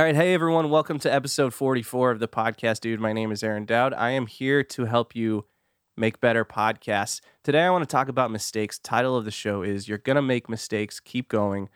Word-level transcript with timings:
All 0.00 0.06
right. 0.06 0.16
Hey, 0.16 0.32
everyone. 0.32 0.70
Welcome 0.70 0.98
to 1.00 1.12
episode 1.12 1.52
44 1.52 2.12
of 2.12 2.20
the 2.20 2.26
podcast, 2.26 2.80
dude. 2.80 3.00
My 3.00 3.12
name 3.12 3.30
is 3.30 3.42
Aaron 3.42 3.66
Dowd. 3.66 3.92
I 3.92 4.12
am 4.12 4.26
here 4.26 4.62
to 4.62 4.86
help 4.86 5.14
you 5.14 5.44
make 5.94 6.22
better 6.22 6.42
podcasts. 6.42 7.20
Today, 7.44 7.64
I 7.64 7.68
want 7.70 7.86
to 7.86 7.92
talk 7.92 8.08
about 8.08 8.30
mistakes. 8.30 8.78
Title 8.78 9.14
of 9.14 9.26
the 9.26 9.30
show 9.30 9.60
is 9.60 9.88
You're 9.88 9.98
Gonna 9.98 10.22
Make 10.22 10.48
Mistakes. 10.48 11.00
Keep 11.00 11.28
going. 11.28 11.68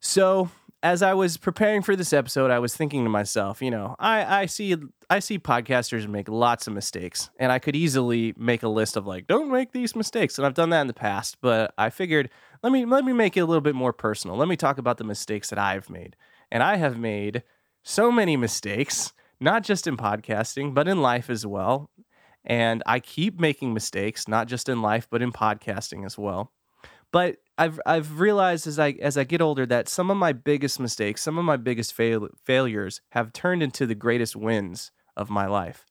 So, 0.00 0.48
as 0.82 1.02
I 1.02 1.12
was 1.12 1.36
preparing 1.36 1.82
for 1.82 1.96
this 1.96 2.14
episode, 2.14 2.50
I 2.50 2.58
was 2.60 2.74
thinking 2.74 3.04
to 3.04 3.10
myself, 3.10 3.60
you 3.60 3.70
know, 3.70 3.94
I, 3.98 4.44
I 4.44 4.46
see 4.46 4.74
I 5.10 5.18
see 5.18 5.38
podcasters 5.38 6.08
make 6.08 6.30
lots 6.30 6.66
of 6.66 6.72
mistakes, 6.72 7.28
and 7.38 7.52
I 7.52 7.58
could 7.58 7.76
easily 7.76 8.32
make 8.38 8.62
a 8.62 8.70
list 8.70 8.96
of 8.96 9.06
like, 9.06 9.26
don't 9.26 9.52
make 9.52 9.72
these 9.72 9.94
mistakes. 9.94 10.38
And 10.38 10.46
I've 10.46 10.54
done 10.54 10.70
that 10.70 10.80
in 10.80 10.86
the 10.86 10.94
past, 10.94 11.36
but 11.42 11.74
I 11.76 11.90
figured 11.90 12.30
let 12.62 12.72
me 12.72 12.86
let 12.86 13.04
me 13.04 13.12
make 13.12 13.36
it 13.36 13.40
a 13.40 13.44
little 13.44 13.60
bit 13.60 13.74
more 13.74 13.92
personal. 13.92 14.34
Let 14.34 14.48
me 14.48 14.56
talk 14.56 14.78
about 14.78 14.96
the 14.96 15.04
mistakes 15.04 15.50
that 15.50 15.58
I've 15.58 15.90
made. 15.90 16.16
And 16.52 16.62
I 16.62 16.76
have 16.76 16.98
made 16.98 17.42
so 17.82 18.12
many 18.12 18.36
mistakes, 18.36 19.14
not 19.40 19.64
just 19.64 19.86
in 19.86 19.96
podcasting, 19.96 20.74
but 20.74 20.86
in 20.86 21.00
life 21.00 21.30
as 21.30 21.46
well. 21.46 21.90
And 22.44 22.82
I 22.84 23.00
keep 23.00 23.40
making 23.40 23.72
mistakes, 23.72 24.28
not 24.28 24.48
just 24.48 24.68
in 24.68 24.82
life, 24.82 25.08
but 25.10 25.22
in 25.22 25.32
podcasting 25.32 26.04
as 26.04 26.18
well. 26.18 26.52
But 27.10 27.38
I've 27.56 27.80
I've 27.86 28.20
realized 28.20 28.66
as 28.66 28.78
I 28.78 28.90
as 29.00 29.16
I 29.16 29.24
get 29.24 29.40
older 29.40 29.64
that 29.66 29.88
some 29.88 30.10
of 30.10 30.18
my 30.18 30.32
biggest 30.32 30.78
mistakes, 30.78 31.22
some 31.22 31.38
of 31.38 31.44
my 31.44 31.56
biggest 31.56 31.94
fail, 31.94 32.28
failures 32.44 33.00
have 33.10 33.32
turned 33.32 33.62
into 33.62 33.86
the 33.86 33.94
greatest 33.94 34.36
wins 34.36 34.90
of 35.16 35.30
my 35.30 35.46
life. 35.46 35.86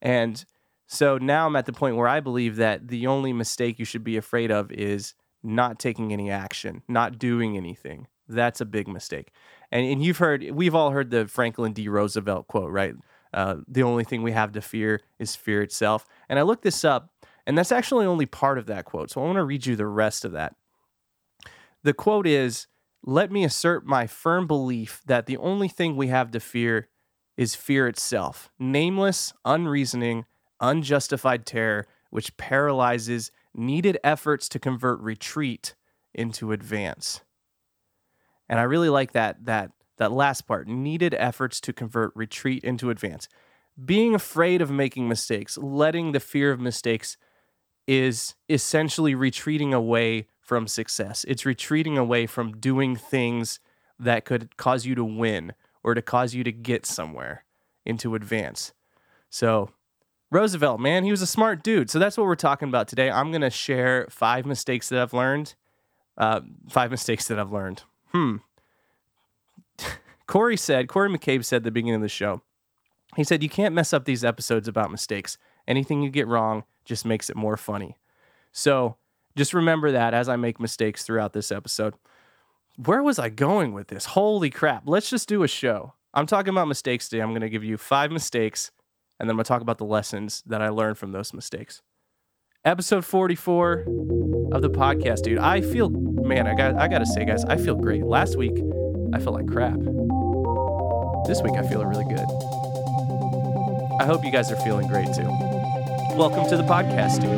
And 0.00 0.44
so 0.86 1.16
now 1.16 1.46
I'm 1.46 1.56
at 1.56 1.66
the 1.66 1.72
point 1.72 1.96
where 1.96 2.08
I 2.08 2.18
believe 2.18 2.56
that 2.56 2.88
the 2.88 3.06
only 3.06 3.32
mistake 3.32 3.78
you 3.78 3.84
should 3.84 4.04
be 4.04 4.16
afraid 4.16 4.50
of 4.50 4.72
is 4.72 5.14
not 5.44 5.78
taking 5.78 6.12
any 6.12 6.30
action, 6.30 6.82
not 6.88 7.18
doing 7.18 7.56
anything. 7.56 8.08
That's 8.28 8.60
a 8.60 8.64
big 8.64 8.88
mistake. 8.88 9.32
And, 9.72 9.86
and 9.86 10.04
you've 10.04 10.18
heard, 10.18 10.48
we've 10.52 10.74
all 10.74 10.90
heard 10.90 11.10
the 11.10 11.26
Franklin 11.26 11.72
D. 11.72 11.88
Roosevelt 11.88 12.46
quote, 12.46 12.70
right? 12.70 12.94
Uh, 13.32 13.56
the 13.66 13.82
only 13.82 14.04
thing 14.04 14.22
we 14.22 14.32
have 14.32 14.52
to 14.52 14.60
fear 14.60 15.00
is 15.18 15.34
fear 15.34 15.62
itself. 15.62 16.06
And 16.28 16.38
I 16.38 16.42
looked 16.42 16.62
this 16.62 16.84
up, 16.84 17.10
and 17.46 17.56
that's 17.56 17.72
actually 17.72 18.04
only 18.04 18.26
part 18.26 18.58
of 18.58 18.66
that 18.66 18.84
quote. 18.84 19.10
So 19.10 19.22
I 19.22 19.24
want 19.24 19.36
to 19.36 19.44
read 19.44 19.64
you 19.64 19.74
the 19.74 19.86
rest 19.86 20.26
of 20.26 20.32
that. 20.32 20.54
The 21.82 21.94
quote 21.94 22.26
is 22.26 22.66
Let 23.02 23.32
me 23.32 23.44
assert 23.44 23.86
my 23.86 24.06
firm 24.06 24.46
belief 24.46 25.02
that 25.06 25.24
the 25.24 25.38
only 25.38 25.68
thing 25.68 25.96
we 25.96 26.08
have 26.08 26.30
to 26.32 26.40
fear 26.40 26.88
is 27.38 27.54
fear 27.54 27.88
itself, 27.88 28.50
nameless, 28.58 29.32
unreasoning, 29.46 30.26
unjustified 30.60 31.46
terror, 31.46 31.86
which 32.10 32.36
paralyzes 32.36 33.32
needed 33.54 33.98
efforts 34.04 34.48
to 34.50 34.58
convert 34.58 35.00
retreat 35.00 35.74
into 36.14 36.52
advance. 36.52 37.22
And 38.52 38.60
I 38.60 38.64
really 38.64 38.90
like 38.90 39.12
that 39.12 39.46
that 39.46 39.70
that 39.96 40.12
last 40.12 40.42
part, 40.42 40.68
needed 40.68 41.14
efforts 41.14 41.58
to 41.62 41.72
convert 41.72 42.12
retreat 42.14 42.62
into 42.62 42.90
advance. 42.90 43.26
Being 43.82 44.14
afraid 44.14 44.60
of 44.60 44.70
making 44.70 45.08
mistakes, 45.08 45.56
letting 45.56 46.12
the 46.12 46.20
fear 46.20 46.52
of 46.52 46.60
mistakes 46.60 47.16
is 47.86 48.34
essentially 48.50 49.14
retreating 49.14 49.72
away 49.72 50.26
from 50.38 50.68
success. 50.68 51.24
It's 51.26 51.46
retreating 51.46 51.96
away 51.96 52.26
from 52.26 52.52
doing 52.52 52.94
things 52.94 53.58
that 53.98 54.26
could 54.26 54.54
cause 54.58 54.84
you 54.84 54.94
to 54.96 55.04
win 55.04 55.54
or 55.82 55.94
to 55.94 56.02
cause 56.02 56.34
you 56.34 56.44
to 56.44 56.52
get 56.52 56.84
somewhere 56.84 57.44
into 57.86 58.14
advance. 58.14 58.74
So, 59.30 59.70
Roosevelt, 60.30 60.78
man, 60.78 61.04
he 61.04 61.10
was 61.10 61.22
a 61.22 61.26
smart 61.26 61.62
dude. 61.62 61.88
So 61.88 61.98
that's 61.98 62.18
what 62.18 62.26
we're 62.26 62.34
talking 62.34 62.68
about 62.68 62.86
today. 62.86 63.10
I'm 63.10 63.30
going 63.30 63.40
to 63.40 63.50
share 63.50 64.08
five 64.10 64.44
mistakes 64.44 64.90
that 64.90 65.00
I've 65.00 65.14
learned. 65.14 65.54
Uh, 66.18 66.42
five 66.68 66.90
mistakes 66.90 67.28
that 67.28 67.38
I've 67.38 67.50
learned. 67.50 67.84
Hmm. 68.12 68.36
Corey 70.26 70.56
said, 70.56 70.88
Corey 70.88 71.08
McCabe 71.10 71.44
said 71.44 71.56
at 71.56 71.64
the 71.64 71.70
beginning 71.70 71.96
of 71.96 72.02
the 72.02 72.08
show, 72.08 72.42
he 73.16 73.24
said, 73.24 73.42
You 73.42 73.48
can't 73.48 73.74
mess 73.74 73.92
up 73.92 74.04
these 74.04 74.24
episodes 74.24 74.68
about 74.68 74.90
mistakes. 74.90 75.36
Anything 75.66 76.02
you 76.02 76.10
get 76.10 76.26
wrong 76.26 76.64
just 76.84 77.04
makes 77.04 77.28
it 77.28 77.36
more 77.36 77.56
funny. 77.56 77.96
So 78.52 78.96
just 79.36 79.54
remember 79.54 79.92
that 79.92 80.14
as 80.14 80.28
I 80.28 80.36
make 80.36 80.60
mistakes 80.60 81.04
throughout 81.04 81.32
this 81.32 81.50
episode. 81.52 81.94
Where 82.76 83.02
was 83.02 83.18
I 83.18 83.28
going 83.28 83.72
with 83.72 83.88
this? 83.88 84.06
Holy 84.06 84.50
crap. 84.50 84.84
Let's 84.86 85.10
just 85.10 85.28
do 85.28 85.42
a 85.42 85.48
show. 85.48 85.94
I'm 86.14 86.26
talking 86.26 86.50
about 86.50 86.68
mistakes 86.68 87.08
today. 87.08 87.22
I'm 87.22 87.30
going 87.30 87.42
to 87.42 87.48
give 87.48 87.64
you 87.64 87.76
five 87.78 88.10
mistakes, 88.10 88.70
and 89.18 89.28
then 89.28 89.34
I'm 89.34 89.36
going 89.36 89.44
to 89.44 89.48
talk 89.48 89.62
about 89.62 89.78
the 89.78 89.84
lessons 89.84 90.42
that 90.46 90.60
I 90.60 90.68
learned 90.68 90.98
from 90.98 91.12
those 91.12 91.32
mistakes. 91.32 91.82
Episode 92.64 93.04
44 93.04 93.86
of 94.52 94.62
the 94.62 94.70
podcast, 94.70 95.22
dude. 95.22 95.38
I 95.38 95.60
feel, 95.60 95.90
man, 96.24 96.46
I 96.46 96.54
got, 96.54 96.76
I 96.76 96.88
got 96.88 96.98
to 96.98 97.06
say, 97.06 97.24
guys, 97.24 97.44
I 97.44 97.56
feel 97.56 97.74
great. 97.74 98.04
Last 98.04 98.36
week, 98.36 98.56
I 99.12 99.18
felt 99.18 99.34
like 99.34 99.46
crap. 99.46 99.78
This 101.26 101.42
week, 101.42 101.54
I 101.54 101.66
feel 101.68 101.84
really 101.84 102.04
good. 102.04 102.26
I 104.00 104.04
hope 104.04 104.24
you 104.24 104.30
guys 104.30 104.50
are 104.50 104.56
feeling 104.56 104.88
great 104.88 105.06
too. 105.14 105.28
Welcome 106.16 106.48
to 106.48 106.56
the 106.56 106.64
podcast, 106.64 107.20
dude. 107.22 107.30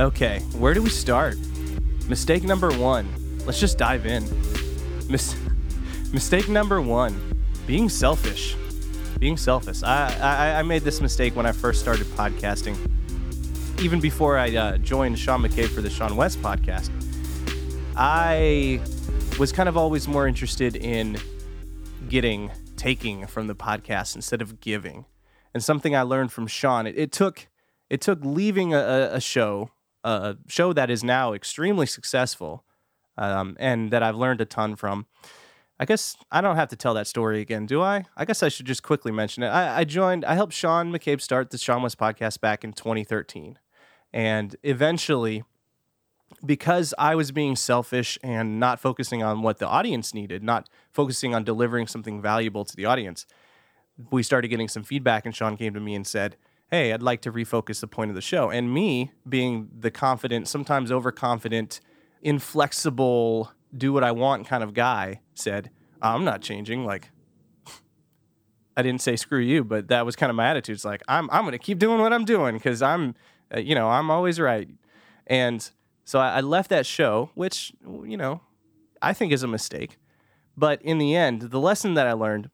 Okay, 0.00 0.40
where 0.58 0.74
do 0.74 0.82
we 0.82 0.90
start? 0.90 1.36
Mistake 2.08 2.42
number 2.44 2.70
one. 2.76 3.08
Let's 3.46 3.60
just 3.60 3.78
dive 3.78 4.06
in. 4.06 4.24
Mis- 5.08 5.36
mistake 6.12 6.48
number 6.48 6.80
one 6.80 7.31
being 7.66 7.88
selfish. 7.88 8.56
Being 9.18 9.36
selfish. 9.36 9.82
I, 9.82 10.14
I, 10.20 10.58
I 10.60 10.62
made 10.62 10.82
this 10.82 11.00
mistake 11.00 11.36
when 11.36 11.46
I 11.46 11.52
first 11.52 11.80
started 11.80 12.06
podcasting. 12.08 12.76
Even 13.80 14.00
before 14.00 14.38
I 14.38 14.54
uh, 14.54 14.78
joined 14.78 15.18
Sean 15.18 15.42
McCabe 15.42 15.68
for 15.68 15.80
the 15.80 15.88
seanwes 15.88 16.36
podcast, 16.36 16.90
I 17.96 18.80
was 19.38 19.52
kind 19.52 19.68
of 19.68 19.76
always 19.76 20.08
more 20.08 20.26
interested 20.26 20.76
in 20.76 21.18
getting, 22.08 22.50
taking 22.76 23.26
from 23.26 23.46
the 23.46 23.54
podcast 23.54 24.16
instead 24.16 24.42
of 24.42 24.60
giving. 24.60 25.06
And 25.54 25.62
something 25.62 25.94
I 25.94 26.02
learned 26.02 26.32
from 26.32 26.46
Sean, 26.46 26.86
it, 26.86 26.96
it 26.96 27.12
took 27.12 27.48
it 27.90 28.00
took 28.00 28.20
leaving 28.24 28.72
a, 28.72 29.10
a 29.12 29.20
show 29.20 29.70
a 30.04 30.36
show 30.48 30.72
that 30.72 30.90
is 30.90 31.04
now 31.04 31.32
extremely 31.32 31.86
successful 31.86 32.64
um, 33.16 33.56
and 33.60 33.90
that 33.90 34.02
I've 34.02 34.16
learned 34.16 34.40
a 34.40 34.44
ton 34.44 34.76
from. 34.76 35.06
I 35.82 35.84
guess 35.84 36.16
I 36.30 36.40
don't 36.40 36.54
have 36.54 36.68
to 36.68 36.76
tell 36.76 36.94
that 36.94 37.08
story 37.08 37.40
again, 37.40 37.66
do 37.66 37.82
I? 37.82 38.04
I 38.16 38.24
guess 38.24 38.44
I 38.44 38.48
should 38.48 38.66
just 38.66 38.84
quickly 38.84 39.10
mention 39.10 39.42
it. 39.42 39.48
I, 39.48 39.80
I 39.80 39.84
joined, 39.84 40.24
I 40.24 40.36
helped 40.36 40.52
Sean 40.52 40.92
McCabe 40.92 41.20
start 41.20 41.50
the 41.50 41.56
seanwes 41.56 41.96
podcast 41.96 42.40
back 42.40 42.62
in 42.62 42.72
2013. 42.72 43.58
And 44.12 44.54
eventually, 44.62 45.42
because 46.46 46.94
I 46.98 47.16
was 47.16 47.32
being 47.32 47.56
selfish 47.56 48.16
and 48.22 48.60
not 48.60 48.78
focusing 48.78 49.24
on 49.24 49.42
what 49.42 49.58
the 49.58 49.66
audience 49.66 50.14
needed, 50.14 50.44
not 50.44 50.68
focusing 50.92 51.34
on 51.34 51.42
delivering 51.42 51.88
something 51.88 52.22
valuable 52.22 52.64
to 52.64 52.76
the 52.76 52.84
audience, 52.84 53.26
we 54.12 54.22
started 54.22 54.46
getting 54.46 54.68
some 54.68 54.84
feedback. 54.84 55.26
And 55.26 55.34
Sean 55.34 55.56
came 55.56 55.74
to 55.74 55.80
me 55.80 55.96
and 55.96 56.06
said, 56.06 56.36
hey, 56.70 56.92
I'd 56.92 57.02
like 57.02 57.22
to 57.22 57.32
refocus 57.32 57.80
the 57.80 57.88
point 57.88 58.08
of 58.08 58.14
the 58.14 58.20
show. 58.20 58.50
And 58.50 58.72
me 58.72 59.10
being 59.28 59.68
the 59.76 59.90
confident, 59.90 60.46
sometimes 60.46 60.92
overconfident, 60.92 61.80
inflexible, 62.22 63.50
do 63.76 63.92
what 63.92 64.04
I 64.04 64.12
want 64.12 64.46
kind 64.46 64.62
of 64.62 64.74
guy 64.74 65.20
said, 65.34 65.70
I'm 66.00 66.24
not 66.24 66.42
changing. 66.42 66.84
Like, 66.84 67.10
I 68.76 68.82
didn't 68.82 69.00
say 69.00 69.16
screw 69.16 69.40
you, 69.40 69.64
but 69.64 69.88
that 69.88 70.06
was 70.06 70.16
kind 70.16 70.30
of 70.30 70.36
my 70.36 70.48
attitude. 70.48 70.74
It's 70.74 70.84
like, 70.84 71.02
I'm, 71.08 71.28
I'm 71.30 71.42
going 71.42 71.52
to 71.52 71.58
keep 71.58 71.78
doing 71.78 72.00
what 72.00 72.12
I'm 72.12 72.24
doing 72.24 72.54
because 72.54 72.82
I'm, 72.82 73.14
uh, 73.54 73.60
you 73.60 73.74
know, 73.74 73.88
I'm 73.88 74.10
always 74.10 74.40
right. 74.40 74.68
And 75.26 75.68
so 76.04 76.18
I, 76.18 76.38
I 76.38 76.40
left 76.40 76.70
that 76.70 76.86
show, 76.86 77.30
which, 77.34 77.72
you 78.04 78.16
know, 78.16 78.40
I 79.00 79.12
think 79.12 79.32
is 79.32 79.42
a 79.42 79.48
mistake. 79.48 79.98
But 80.56 80.82
in 80.82 80.98
the 80.98 81.14
end, 81.16 81.42
the 81.42 81.60
lesson 81.60 81.94
that 81.94 82.06
I 82.06 82.12
learned, 82.12 82.50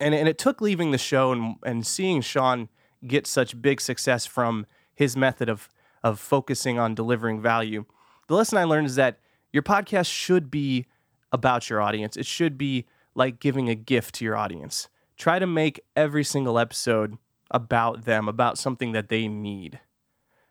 and, 0.00 0.14
and 0.14 0.28
it 0.28 0.38
took 0.38 0.60
leaving 0.60 0.90
the 0.90 0.98
show 0.98 1.32
and, 1.32 1.56
and 1.64 1.86
seeing 1.86 2.20
Sean 2.20 2.68
get 3.06 3.26
such 3.26 3.60
big 3.60 3.80
success 3.80 4.26
from 4.26 4.66
his 4.94 5.16
method 5.16 5.48
of 5.48 5.68
of 6.02 6.18
focusing 6.20 6.78
on 6.78 6.94
delivering 6.94 7.40
value. 7.40 7.84
The 8.28 8.34
lesson 8.34 8.58
I 8.58 8.64
learned 8.64 8.86
is 8.86 8.96
that 8.96 9.18
your 9.52 9.62
podcast 9.62 10.10
should 10.10 10.50
be 10.50 10.86
about 11.32 11.68
your 11.68 11.80
audience. 11.80 12.16
It 12.16 12.26
should 12.26 12.58
be 12.58 12.86
like 13.14 13.40
giving 13.40 13.68
a 13.68 13.74
gift 13.74 14.14
to 14.16 14.24
your 14.24 14.36
audience. 14.36 14.88
Try 15.16 15.38
to 15.38 15.46
make 15.46 15.80
every 15.96 16.24
single 16.24 16.58
episode 16.58 17.18
about 17.50 18.04
them, 18.04 18.28
about 18.28 18.58
something 18.58 18.92
that 18.92 19.08
they 19.08 19.26
need. 19.26 19.80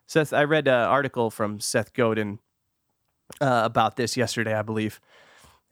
Seth, 0.07 0.33
I 0.33 0.43
read 0.43 0.67
an 0.67 0.73
article 0.73 1.29
from 1.29 1.59
Seth 1.59 1.93
Godin 1.93 2.39
uh, 3.41 3.61
about 3.65 3.97
this 3.97 4.17
yesterday, 4.17 4.53
I 4.53 4.61
believe, 4.61 4.99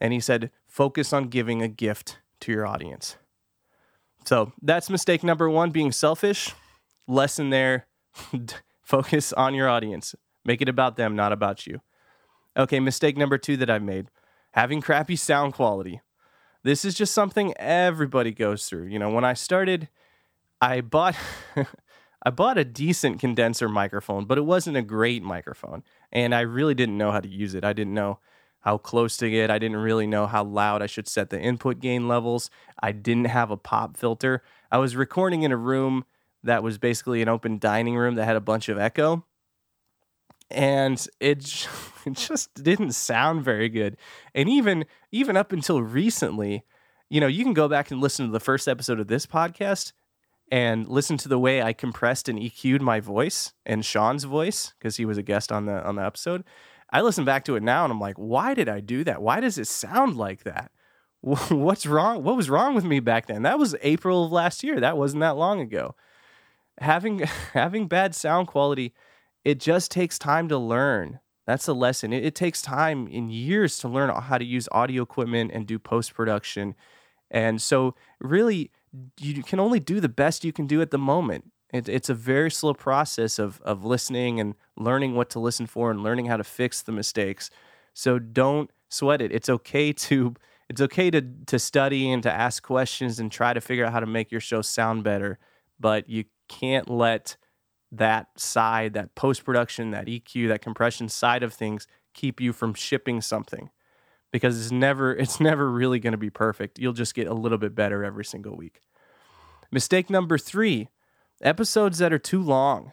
and 0.00 0.12
he 0.12 0.20
said, 0.20 0.50
"Focus 0.66 1.12
on 1.12 1.28
giving 1.28 1.62
a 1.62 1.68
gift 1.68 2.18
to 2.40 2.52
your 2.52 2.66
audience." 2.66 3.16
So 4.24 4.52
that's 4.60 4.90
mistake 4.90 5.24
number 5.24 5.48
one: 5.48 5.70
being 5.70 5.90
selfish 5.90 6.54
lesson 7.06 7.50
there 7.50 7.86
focus 8.82 9.32
on 9.32 9.54
your 9.54 9.68
audience 9.68 10.14
make 10.44 10.60
it 10.60 10.68
about 10.68 10.96
them 10.96 11.14
not 11.14 11.32
about 11.32 11.66
you 11.66 11.80
okay 12.56 12.80
mistake 12.80 13.16
number 13.16 13.38
two 13.38 13.56
that 13.56 13.70
I've 13.70 13.82
made 13.82 14.08
having 14.52 14.80
crappy 14.80 15.16
sound 15.16 15.52
quality 15.52 16.00
this 16.62 16.84
is 16.84 16.94
just 16.94 17.12
something 17.12 17.54
everybody 17.58 18.32
goes 18.32 18.66
through 18.66 18.86
you 18.86 18.98
know 18.98 19.10
when 19.10 19.24
i 19.24 19.34
started 19.34 19.88
i 20.60 20.80
bought 20.80 21.14
I 22.26 22.30
bought 22.30 22.58
a 22.58 22.64
decent 22.64 23.20
condenser 23.20 23.68
microphone, 23.68 24.24
but 24.24 24.36
it 24.36 24.44
wasn't 24.44 24.76
a 24.76 24.82
great 24.82 25.22
microphone. 25.22 25.84
And 26.10 26.34
I 26.34 26.40
really 26.40 26.74
didn't 26.74 26.98
know 26.98 27.12
how 27.12 27.20
to 27.20 27.28
use 27.28 27.54
it. 27.54 27.64
I 27.64 27.72
didn't 27.72 27.94
know 27.94 28.18
how 28.62 28.78
close 28.78 29.16
to 29.18 29.30
get. 29.30 29.48
I 29.48 29.60
didn't 29.60 29.76
really 29.76 30.08
know 30.08 30.26
how 30.26 30.42
loud 30.42 30.82
I 30.82 30.86
should 30.86 31.06
set 31.06 31.30
the 31.30 31.40
input 31.40 31.78
gain 31.78 32.08
levels. 32.08 32.50
I 32.82 32.90
didn't 32.90 33.26
have 33.26 33.52
a 33.52 33.56
pop 33.56 33.96
filter. 33.96 34.42
I 34.72 34.78
was 34.78 34.96
recording 34.96 35.42
in 35.42 35.52
a 35.52 35.56
room 35.56 36.04
that 36.42 36.64
was 36.64 36.78
basically 36.78 37.22
an 37.22 37.28
open 37.28 37.60
dining 37.60 37.96
room 37.96 38.16
that 38.16 38.24
had 38.24 38.34
a 38.34 38.40
bunch 38.40 38.68
of 38.68 38.76
echo. 38.76 39.24
And 40.50 41.06
it, 41.20 41.68
it 42.06 42.12
just 42.12 42.54
didn't 42.54 42.92
sound 42.92 43.44
very 43.44 43.68
good. 43.68 43.96
And 44.34 44.48
even 44.48 44.84
even 45.12 45.36
up 45.36 45.52
until 45.52 45.82
recently, 45.82 46.64
you 47.08 47.20
know, 47.20 47.26
you 47.26 47.44
can 47.44 47.54
go 47.54 47.68
back 47.68 47.90
and 47.90 48.00
listen 48.00 48.26
to 48.26 48.32
the 48.32 48.40
first 48.40 48.68
episode 48.68 49.00
of 49.00 49.06
this 49.06 49.26
podcast 49.26 49.92
and 50.50 50.88
listen 50.88 51.16
to 51.18 51.28
the 51.28 51.38
way 51.38 51.62
I 51.62 51.72
compressed 51.72 52.28
and 52.28 52.38
EQ'd 52.38 52.82
my 52.82 53.00
voice 53.00 53.52
and 53.64 53.84
Sean's 53.84 54.24
voice 54.24 54.74
because 54.78 54.96
he 54.96 55.04
was 55.04 55.18
a 55.18 55.22
guest 55.22 55.50
on 55.50 55.66
the 55.66 55.82
on 55.84 55.96
the 55.96 56.04
episode. 56.04 56.44
I 56.90 57.00
listen 57.00 57.24
back 57.24 57.44
to 57.46 57.56
it 57.56 57.62
now 57.62 57.84
and 57.84 57.92
I'm 57.92 58.00
like, 58.00 58.16
why 58.16 58.54
did 58.54 58.68
I 58.68 58.80
do 58.80 59.02
that? 59.04 59.20
Why 59.20 59.40
does 59.40 59.58
it 59.58 59.66
sound 59.66 60.16
like 60.16 60.44
that? 60.44 60.70
What's 61.20 61.86
wrong? 61.86 62.22
What 62.22 62.36
was 62.36 62.48
wrong 62.48 62.74
with 62.74 62.84
me 62.84 63.00
back 63.00 63.26
then? 63.26 63.42
That 63.42 63.58
was 63.58 63.74
April 63.82 64.24
of 64.24 64.32
last 64.32 64.62
year. 64.62 64.78
That 64.78 64.96
wasn't 64.96 65.22
that 65.22 65.36
long 65.36 65.60
ago. 65.60 65.96
Having 66.78 67.18
having 67.52 67.88
bad 67.88 68.14
sound 68.14 68.46
quality, 68.46 68.94
it 69.46 69.60
just 69.60 69.92
takes 69.92 70.18
time 70.18 70.48
to 70.48 70.58
learn. 70.58 71.20
That's 71.46 71.68
a 71.68 71.72
lesson. 71.72 72.12
It, 72.12 72.24
it 72.24 72.34
takes 72.34 72.60
time 72.60 73.06
in 73.06 73.30
years 73.30 73.78
to 73.78 73.88
learn 73.88 74.10
how 74.10 74.38
to 74.38 74.44
use 74.44 74.68
audio 74.72 75.04
equipment 75.04 75.52
and 75.54 75.68
do 75.68 75.78
post 75.78 76.14
production. 76.14 76.74
And 77.30 77.62
so, 77.62 77.94
really, 78.18 78.72
you 79.20 79.44
can 79.44 79.60
only 79.60 79.78
do 79.78 80.00
the 80.00 80.08
best 80.08 80.44
you 80.44 80.52
can 80.52 80.66
do 80.66 80.82
at 80.82 80.90
the 80.90 80.98
moment. 80.98 81.52
It, 81.72 81.88
it's 81.88 82.08
a 82.08 82.14
very 82.14 82.50
slow 82.50 82.74
process 82.74 83.38
of 83.38 83.60
of 83.60 83.84
listening 83.84 84.40
and 84.40 84.56
learning 84.76 85.14
what 85.14 85.30
to 85.30 85.38
listen 85.38 85.66
for 85.66 85.92
and 85.92 86.02
learning 86.02 86.26
how 86.26 86.36
to 86.36 86.44
fix 86.44 86.82
the 86.82 86.90
mistakes. 86.90 87.48
So 87.94 88.18
don't 88.18 88.68
sweat 88.88 89.22
it. 89.22 89.30
It's 89.30 89.48
okay 89.48 89.92
to 89.92 90.34
it's 90.68 90.80
okay 90.80 91.08
to 91.12 91.22
to 91.46 91.60
study 91.60 92.10
and 92.10 92.20
to 92.24 92.32
ask 92.32 92.64
questions 92.64 93.20
and 93.20 93.30
try 93.30 93.52
to 93.52 93.60
figure 93.60 93.84
out 93.84 93.92
how 93.92 94.00
to 94.00 94.06
make 94.06 94.32
your 94.32 94.40
show 94.40 94.60
sound 94.60 95.04
better, 95.04 95.38
but 95.78 96.08
you 96.08 96.24
can't 96.48 96.90
let 96.90 97.36
that 97.92 98.28
side, 98.36 98.94
that 98.94 99.14
post 99.14 99.44
production, 99.44 99.90
that 99.90 100.06
EQ, 100.06 100.48
that 100.48 100.62
compression 100.62 101.08
side 101.08 101.42
of 101.42 101.52
things 101.52 101.86
keep 102.14 102.40
you 102.40 102.52
from 102.52 102.74
shipping 102.74 103.20
something 103.20 103.70
because 104.32 104.60
it's 104.60 104.72
never 104.72 105.12
it's 105.16 105.40
never 105.40 105.70
really 105.70 106.00
going 106.00 106.12
to 106.12 106.18
be 106.18 106.30
perfect. 106.30 106.78
You'll 106.78 106.92
just 106.92 107.14
get 107.14 107.26
a 107.26 107.34
little 107.34 107.58
bit 107.58 107.74
better 107.74 108.04
every 108.04 108.24
single 108.24 108.56
week. 108.56 108.80
Mistake 109.70 110.08
number 110.10 110.38
3, 110.38 110.88
episodes 111.42 111.98
that 111.98 112.12
are 112.12 112.18
too 112.18 112.42
long. 112.42 112.92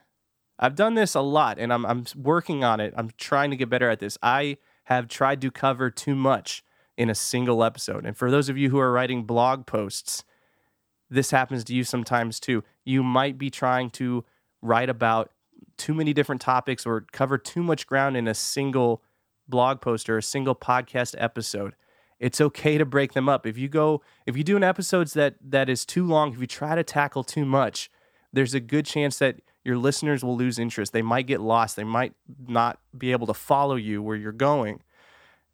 I've 0.59 0.75
done 0.75 0.93
this 0.93 1.15
a 1.15 1.21
lot 1.21 1.57
and 1.59 1.73
I'm 1.73 1.85
I'm 1.85 2.05
working 2.15 2.63
on 2.63 2.79
it. 2.79 2.93
I'm 2.95 3.11
trying 3.17 3.49
to 3.51 3.57
get 3.57 3.69
better 3.69 3.89
at 3.89 3.99
this. 3.99 4.17
I 4.21 4.57
have 4.85 5.07
tried 5.07 5.41
to 5.41 5.51
cover 5.51 5.89
too 5.89 6.15
much 6.15 6.63
in 6.97 7.09
a 7.09 7.15
single 7.15 7.63
episode. 7.63 8.05
And 8.05 8.15
for 8.15 8.29
those 8.29 8.49
of 8.49 8.57
you 8.57 8.69
who 8.69 8.79
are 8.79 8.91
writing 8.91 9.23
blog 9.23 9.65
posts, 9.65 10.23
this 11.09 11.31
happens 11.31 11.63
to 11.65 11.75
you 11.75 11.83
sometimes 11.83 12.39
too. 12.39 12.63
You 12.85 13.03
might 13.03 13.37
be 13.37 13.49
trying 13.49 13.89
to 13.91 14.25
write 14.63 14.89
about 14.89 15.31
too 15.77 15.93
many 15.93 16.13
different 16.13 16.41
topics 16.41 16.85
or 16.85 17.05
cover 17.11 17.37
too 17.37 17.61
much 17.61 17.85
ground 17.85 18.17
in 18.17 18.27
a 18.27 18.33
single 18.33 19.03
blog 19.47 19.81
post 19.81 20.09
or 20.09 20.17
a 20.17 20.23
single 20.23 20.55
podcast 20.55 21.15
episode. 21.17 21.75
It's 22.19 22.39
okay 22.39 22.77
to 22.77 22.85
break 22.85 23.13
them 23.13 23.27
up. 23.27 23.45
If 23.45 23.57
you 23.57 23.67
go 23.67 24.01
if 24.25 24.37
you 24.37 24.43
do 24.43 24.55
an 24.55 24.63
episodes 24.63 25.13
that 25.13 25.35
that 25.41 25.69
is 25.69 25.85
too 25.85 26.07
long, 26.07 26.33
if 26.33 26.39
you 26.39 26.47
try 26.47 26.75
to 26.75 26.83
tackle 26.83 27.23
too 27.23 27.45
much, 27.45 27.91
there's 28.31 28.53
a 28.53 28.59
good 28.59 28.85
chance 28.85 29.19
that 29.19 29.41
your 29.65 29.77
listeners 29.77 30.23
will 30.23 30.37
lose 30.37 30.57
interest. 30.59 30.93
They 30.93 31.01
might 31.01 31.27
get 31.27 31.41
lost. 31.41 31.75
They 31.75 31.83
might 31.83 32.13
not 32.47 32.79
be 32.97 33.11
able 33.11 33.27
to 33.27 33.33
follow 33.33 33.75
you 33.75 34.01
where 34.01 34.15
you're 34.15 34.31
going. 34.31 34.81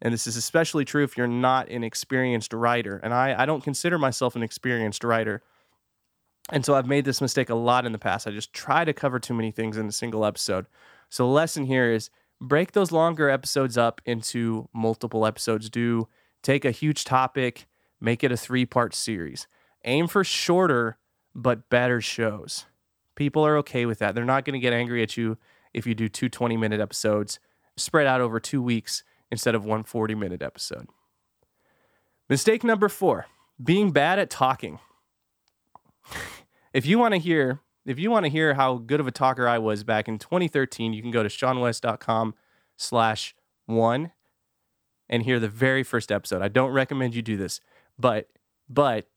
And 0.02 0.14
this 0.14 0.26
is 0.26 0.36
especially 0.36 0.84
true 0.84 1.04
if 1.04 1.16
you're 1.16 1.26
not 1.26 1.68
an 1.68 1.84
experienced 1.84 2.52
writer. 2.52 3.00
And 3.02 3.12
I, 3.12 3.42
I 3.42 3.46
don't 3.46 3.62
consider 3.62 3.98
myself 3.98 4.34
an 4.34 4.42
experienced 4.42 5.04
writer. 5.04 5.42
And 6.52 6.64
so 6.64 6.74
I've 6.74 6.86
made 6.86 7.04
this 7.04 7.20
mistake 7.20 7.50
a 7.50 7.54
lot 7.54 7.86
in 7.86 7.92
the 7.92 7.98
past. 7.98 8.26
I 8.26 8.30
just 8.30 8.52
try 8.52 8.84
to 8.84 8.92
cover 8.92 9.18
too 9.18 9.34
many 9.34 9.50
things 9.50 9.76
in 9.76 9.86
a 9.86 9.92
single 9.92 10.24
episode. 10.24 10.66
So 11.08 11.24
the 11.24 11.32
lesson 11.32 11.64
here 11.64 11.90
is 11.92 12.10
break 12.40 12.72
those 12.72 12.92
longer 12.92 13.28
episodes 13.30 13.78
up 13.78 14.00
into 14.04 14.68
multiple 14.72 15.26
episodes. 15.26 15.70
Do 15.70 16.08
take 16.42 16.64
a 16.64 16.70
huge 16.70 17.04
topic, 17.04 17.66
make 18.00 18.24
it 18.24 18.32
a 18.32 18.36
three 18.36 18.66
part 18.66 18.94
series. 18.94 19.46
Aim 19.84 20.08
for 20.08 20.24
shorter 20.24 20.98
but 21.34 21.68
better 21.70 22.00
shows. 22.00 22.66
People 23.14 23.46
are 23.46 23.56
okay 23.58 23.86
with 23.86 23.98
that. 24.00 24.14
They're 24.14 24.24
not 24.24 24.44
going 24.44 24.54
to 24.54 24.60
get 24.60 24.72
angry 24.72 25.02
at 25.02 25.16
you 25.16 25.38
if 25.72 25.86
you 25.86 25.94
do 25.94 26.08
two 26.08 26.28
20 26.28 26.56
minute 26.56 26.80
episodes 26.80 27.38
spread 27.76 28.06
out 28.06 28.20
over 28.20 28.40
two 28.40 28.62
weeks 28.62 29.04
instead 29.30 29.54
of 29.54 29.64
one 29.64 29.82
40 29.82 30.14
minute 30.14 30.42
episode. 30.42 30.88
Mistake 32.28 32.64
number 32.64 32.88
four 32.88 33.26
being 33.62 33.90
bad 33.90 34.18
at 34.18 34.30
talking. 34.30 34.78
if 36.72 36.86
you 36.86 36.98
want 36.98 37.14
to 37.14 37.18
hear, 37.18 37.60
if 37.84 37.98
you 37.98 38.10
want 38.10 38.24
to 38.24 38.30
hear 38.30 38.54
how 38.54 38.76
good 38.76 39.00
of 39.00 39.06
a 39.06 39.10
talker 39.10 39.48
I 39.48 39.58
was 39.58 39.84
back 39.84 40.08
in 40.08 40.18
2013, 40.18 40.92
you 40.92 41.02
can 41.02 41.10
go 41.10 41.22
to 41.22 41.28
seanwes.com 41.28 42.34
slash 42.76 43.34
one 43.66 44.12
and 45.08 45.22
hear 45.24 45.40
the 45.40 45.48
very 45.48 45.82
first 45.82 46.12
episode. 46.12 46.42
I 46.42 46.48
don't 46.48 46.72
recommend 46.72 47.14
you 47.14 47.22
do 47.22 47.36
this, 47.36 47.60
but 47.98 48.28
but 48.68 49.08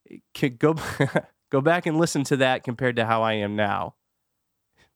go 0.57 0.75
go 1.49 1.61
back 1.61 1.85
and 1.85 1.97
listen 1.97 2.23
to 2.25 2.37
that 2.37 2.63
compared 2.63 2.95
to 2.97 3.05
how 3.05 3.21
I 3.21 3.33
am 3.33 3.55
now. 3.55 3.95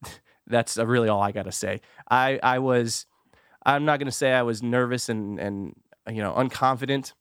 That's 0.48 0.78
really 0.78 1.10
all 1.10 1.22
I 1.22 1.32
got 1.32 1.44
to 1.44 1.52
say. 1.52 1.82
I 2.10 2.40
I 2.42 2.60
was 2.60 3.06
I'm 3.66 3.86
not 3.86 4.00
going 4.00 4.08
to 4.08 4.12
say 4.12 4.34
I 4.34 4.42
was 4.42 4.64
nervous 4.64 5.10
and 5.10 5.40
and 5.40 5.76
you 6.10 6.22
know 6.22 6.34
unconfident, 6.34 7.14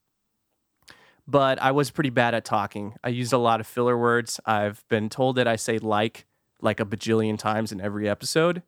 but 1.26 1.60
I 1.60 1.72
was 1.72 1.90
pretty 1.90 2.10
bad 2.10 2.34
at 2.34 2.44
talking. 2.44 2.94
I 3.02 3.08
used 3.08 3.32
a 3.32 3.38
lot 3.38 3.60
of 3.60 3.66
filler 3.66 3.98
words. 3.98 4.40
I've 4.46 4.86
been 4.88 5.08
told 5.08 5.36
that 5.36 5.48
I 5.48 5.56
say 5.56 5.78
like 5.78 6.26
like 6.60 6.80
a 6.80 6.84
bajillion 6.84 7.38
times 7.38 7.70
in 7.70 7.80
every 7.80 8.08
episode. 8.08 8.62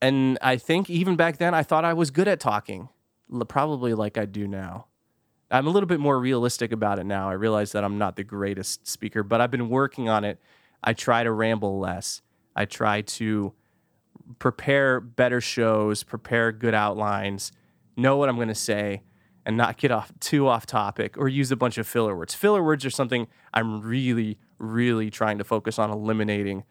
And 0.00 0.36
I 0.42 0.56
think 0.56 0.90
even 0.90 1.14
back 1.14 1.38
then 1.38 1.54
I 1.54 1.62
thought 1.62 1.84
I 1.84 1.92
was 1.92 2.10
good 2.10 2.26
at 2.26 2.40
talking, 2.40 2.88
probably 3.48 3.94
like 3.94 4.18
I 4.18 4.24
do 4.24 4.48
now. 4.48 4.86
I'm 5.50 5.66
a 5.66 5.70
little 5.70 5.86
bit 5.86 6.00
more 6.00 6.18
realistic 6.18 6.72
about 6.72 6.98
it 6.98 7.04
now. 7.04 7.28
I 7.28 7.34
realize 7.34 7.72
that 7.72 7.84
I'm 7.84 7.98
not 7.98 8.16
the 8.16 8.24
greatest 8.24 8.86
speaker, 8.86 9.22
but 9.22 9.40
I've 9.40 9.50
been 9.50 9.68
working 9.68 10.08
on 10.08 10.24
it. 10.24 10.40
I 10.82 10.94
try 10.94 11.22
to 11.22 11.30
ramble 11.30 11.78
less. 11.78 12.22
I 12.56 12.64
try 12.64 13.02
to 13.02 13.52
prepare 14.38 14.98
better 14.98 15.40
shows, 15.40 16.02
prepare 16.02 16.52
good 16.52 16.74
outlines, 16.74 17.52
know 17.96 18.16
what 18.16 18.28
I'm 18.28 18.36
going 18.36 18.48
to 18.48 18.54
say, 18.54 19.02
and 19.44 19.56
not 19.56 19.76
get 19.76 19.90
off 19.90 20.12
too 20.20 20.46
off 20.48 20.66
topic 20.66 21.16
or 21.18 21.28
use 21.28 21.50
a 21.50 21.56
bunch 21.56 21.78
of 21.78 21.86
filler 21.86 22.16
words. 22.16 22.34
Filler 22.34 22.62
words 22.62 22.84
are 22.84 22.90
something 22.90 23.26
I'm 23.52 23.82
really, 23.82 24.38
really 24.58 25.10
trying 25.10 25.38
to 25.38 25.44
focus 25.44 25.78
on 25.78 25.90
eliminating 25.90 26.64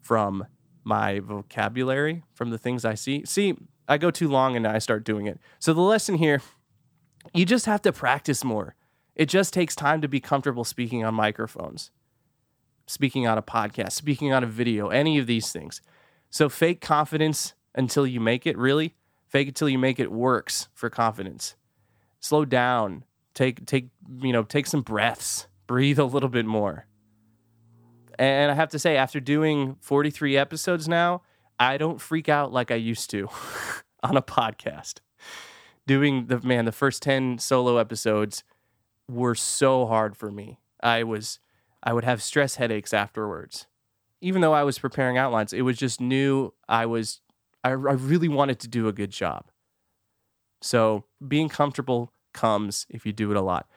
from 0.00 0.46
my 0.84 1.20
vocabulary, 1.20 2.22
from 2.32 2.50
the 2.50 2.58
things 2.58 2.84
I 2.84 2.94
see. 2.94 3.24
See, 3.24 3.56
I 3.88 3.98
go 3.98 4.10
too 4.10 4.28
long 4.28 4.56
and 4.56 4.66
I 4.66 4.78
start 4.78 5.04
doing 5.04 5.26
it. 5.26 5.38
So 5.58 5.72
the 5.72 5.80
lesson 5.80 6.16
here, 6.16 6.42
you 7.34 7.44
just 7.44 7.66
have 7.66 7.82
to 7.82 7.92
practice 7.92 8.44
more. 8.44 8.74
It 9.14 9.26
just 9.26 9.52
takes 9.52 9.74
time 9.74 10.00
to 10.02 10.08
be 10.08 10.20
comfortable 10.20 10.64
speaking 10.64 11.04
on 11.04 11.14
microphones, 11.14 11.90
speaking 12.86 13.26
on 13.26 13.38
a 13.38 13.42
podcast, 13.42 13.92
speaking 13.92 14.32
on 14.32 14.44
a 14.44 14.46
video, 14.46 14.88
any 14.88 15.18
of 15.18 15.26
these 15.26 15.52
things. 15.52 15.80
So 16.30 16.48
fake 16.48 16.80
confidence 16.80 17.54
until 17.74 18.06
you 18.06 18.20
make 18.20 18.46
it, 18.46 18.58
really. 18.58 18.94
Fake 19.26 19.48
it 19.48 19.54
till 19.54 19.68
you 19.68 19.78
make 19.78 19.98
it 19.98 20.12
works 20.12 20.68
for 20.74 20.88
confidence. 20.90 21.56
Slow 22.20 22.44
down. 22.44 23.04
Take 23.34 23.66
take 23.66 23.88
you 24.20 24.32
know, 24.32 24.42
take 24.42 24.66
some 24.66 24.82
breaths. 24.82 25.46
Breathe 25.66 25.98
a 25.98 26.04
little 26.04 26.28
bit 26.28 26.46
more. 26.46 26.86
And 28.18 28.50
I 28.50 28.54
have 28.54 28.70
to 28.70 28.78
say 28.78 28.96
after 28.96 29.20
doing 29.20 29.76
43 29.80 30.36
episodes 30.36 30.88
now, 30.88 31.22
I 31.58 31.76
don't 31.76 32.00
freak 32.00 32.28
out 32.28 32.52
like 32.52 32.70
I 32.70 32.76
used 32.76 33.10
to 33.10 33.28
on 34.02 34.16
a 34.16 34.22
podcast. 34.22 35.00
Doing 35.86 36.26
the 36.26 36.40
man, 36.40 36.64
the 36.64 36.72
first 36.72 37.02
10 37.02 37.38
solo 37.38 37.76
episodes 37.76 38.42
were 39.08 39.34
so 39.34 39.86
hard 39.86 40.16
for 40.16 40.30
me. 40.30 40.58
I 40.82 41.02
was 41.02 41.38
I 41.82 41.92
would 41.92 42.04
have 42.04 42.22
stress 42.22 42.56
headaches 42.56 42.94
afterwards 42.94 43.66
even 44.20 44.40
though 44.40 44.52
I 44.52 44.64
was 44.64 44.78
preparing 44.78 45.18
outlines, 45.18 45.52
it 45.52 45.62
was 45.62 45.76
just 45.76 46.00
new. 46.00 46.52
I 46.68 46.86
was, 46.86 47.20
I, 47.62 47.70
I 47.70 47.72
really 47.72 48.28
wanted 48.28 48.58
to 48.60 48.68
do 48.68 48.88
a 48.88 48.92
good 48.92 49.10
job. 49.10 49.46
So 50.66 51.04
being 51.26 51.48
comfortable 51.48 52.12
comes 52.32 52.86
if 52.90 53.06
you 53.06 53.12
do 53.12 53.30
it 53.30 53.36
a 53.36 53.40
lot. 53.40 53.68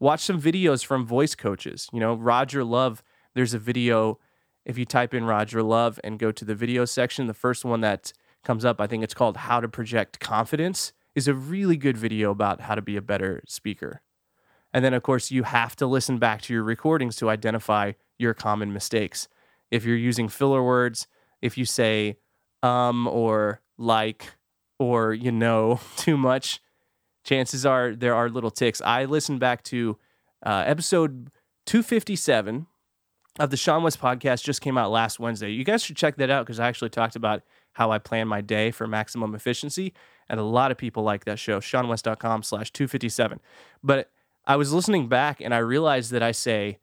Watch 0.00 0.20
some 0.20 0.40
videos 0.40 0.84
from 0.84 1.04
voice 1.04 1.34
coaches. 1.34 1.88
You 1.92 2.00
know, 2.00 2.14
Roger 2.14 2.64
Love, 2.64 3.02
there's 3.34 3.52
a 3.52 3.58
video. 3.58 4.18
If 4.64 4.78
you 4.78 4.84
type 4.84 5.12
in 5.12 5.24
Roger 5.24 5.62
Love 5.62 6.00
and 6.02 6.18
go 6.18 6.32
to 6.32 6.44
the 6.44 6.54
video 6.54 6.84
section, 6.84 7.26
the 7.26 7.34
first 7.34 7.64
one 7.64 7.82
that 7.82 8.12
comes 8.44 8.64
up, 8.64 8.80
I 8.80 8.86
think 8.86 9.04
it's 9.04 9.14
called 9.14 9.36
How 9.36 9.60
to 9.60 9.68
Project 9.68 10.20
Confidence, 10.20 10.92
is 11.14 11.28
a 11.28 11.34
really 11.34 11.76
good 11.76 11.96
video 11.96 12.30
about 12.30 12.62
how 12.62 12.74
to 12.74 12.82
be 12.82 12.96
a 12.96 13.02
better 13.02 13.42
speaker. 13.46 14.00
And 14.72 14.84
then, 14.84 14.94
of 14.94 15.02
course, 15.02 15.30
you 15.30 15.42
have 15.42 15.76
to 15.76 15.86
listen 15.86 16.18
back 16.18 16.42
to 16.42 16.54
your 16.54 16.62
recordings 16.62 17.16
to 17.16 17.28
identify 17.28 17.92
your 18.18 18.34
common 18.34 18.72
mistakes 18.72 19.28
if 19.70 19.84
you're 19.84 19.96
using 19.96 20.28
filler 20.28 20.62
words, 20.62 21.08
if 21.42 21.58
you 21.58 21.64
say 21.66 22.16
um 22.62 23.06
or 23.06 23.60
like 23.76 24.37
or 24.78 25.12
you 25.12 25.32
know 25.32 25.80
too 25.96 26.16
much, 26.16 26.60
chances 27.24 27.66
are 27.66 27.94
there 27.94 28.14
are 28.14 28.28
little 28.28 28.50
tics. 28.50 28.80
I 28.80 29.04
listened 29.04 29.40
back 29.40 29.62
to 29.64 29.98
uh, 30.44 30.64
episode 30.66 31.30
257 31.66 32.66
of 33.38 33.50
the 33.50 33.56
seanwes 33.56 33.96
podcast 33.96 34.42
just 34.42 34.60
came 34.60 34.76
out 34.76 34.90
last 34.90 35.20
Wednesday. 35.20 35.50
You 35.50 35.64
guys 35.64 35.82
should 35.82 35.96
check 35.96 36.16
that 36.16 36.30
out 36.30 36.44
because 36.44 36.58
I 36.58 36.66
actually 36.66 36.90
talked 36.90 37.16
about 37.16 37.42
how 37.74 37.92
I 37.92 37.98
plan 37.98 38.26
my 38.26 38.40
day 38.40 38.70
for 38.70 38.86
maximum 38.86 39.34
efficiency. 39.34 39.94
And 40.28 40.40
a 40.40 40.44
lot 40.44 40.70
of 40.70 40.76
people 40.78 41.04
like 41.04 41.24
that 41.24 41.38
show, 41.38 41.60
seanwes.com 41.60 42.42
slash 42.42 42.72
257. 42.72 43.40
But 43.82 44.10
I 44.44 44.56
was 44.56 44.72
listening 44.72 45.08
back 45.08 45.40
and 45.40 45.54
I 45.54 45.58
realized 45.58 46.10
that 46.10 46.22
I 46.22 46.32
say, 46.32 46.78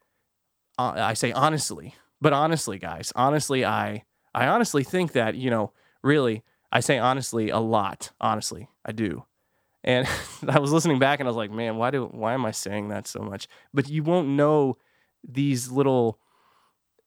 uh, 0.80 0.94
I 0.96 1.14
say 1.14 1.32
honestly, 1.32 1.96
but 2.22 2.32
honestly, 2.32 2.78
guys, 2.78 3.12
honestly, 3.16 3.66
I, 3.66 4.04
I 4.34 4.48
honestly 4.48 4.84
think 4.84 5.12
that, 5.12 5.36
you 5.36 5.50
know, 5.50 5.74
really, 6.02 6.44
I 6.72 6.80
say 6.80 6.98
honestly 6.98 7.50
a 7.50 7.60
lot. 7.60 8.12
Honestly, 8.20 8.70
I 8.86 8.92
do. 8.92 9.26
And 9.84 10.08
I 10.48 10.60
was 10.60 10.72
listening 10.72 11.00
back 11.00 11.20
and 11.20 11.28
I 11.28 11.30
was 11.30 11.38
like, 11.38 11.52
man, 11.52 11.78
why 11.78 11.92
do, 11.92 12.06
why 12.06 12.34
am 12.34 12.46
I 12.46 12.52
saying 12.52 12.90
that 12.90 13.08
so 13.08 13.20
much? 13.20 13.48
But 13.74 13.88
you 13.88 14.04
won't 14.04 14.28
know 14.28 14.78
these 15.24 15.72
little, 15.72 16.20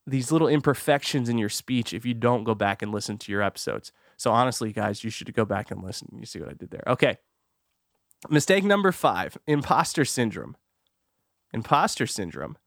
these 0.07 0.31
little 0.31 0.47
imperfections 0.47 1.29
in 1.29 1.37
your 1.37 1.49
speech 1.49 1.93
if 1.93 2.05
you 2.05 2.13
don't 2.13 2.43
go 2.43 2.55
back 2.55 2.81
and 2.81 2.91
listen 2.91 3.17
to 3.19 3.31
your 3.31 3.43
episodes. 3.43 3.91
So 4.17 4.31
honestly, 4.31 4.73
guys, 4.73 5.03
you 5.03 5.09
should 5.09 5.33
go 5.33 5.45
back 5.45 5.71
and 5.71 5.83
listen. 5.83 6.09
You 6.17 6.25
see 6.25 6.39
what 6.39 6.49
I 6.49 6.53
did 6.53 6.71
there. 6.71 6.83
Okay. 6.87 7.17
Mistake 8.29 8.63
number 8.63 8.91
five 8.91 9.37
imposter 9.47 10.03
syndrome. 10.03 10.57
Imposter 11.53 12.05
syndrome. 12.05 12.57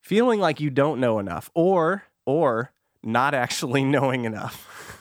Feeling 0.00 0.38
like 0.38 0.60
you 0.60 0.70
don't 0.70 1.00
know 1.00 1.18
enough 1.18 1.50
or, 1.54 2.04
or 2.26 2.72
not 3.02 3.34
actually 3.34 3.84
knowing 3.84 4.24
enough. 4.24 5.00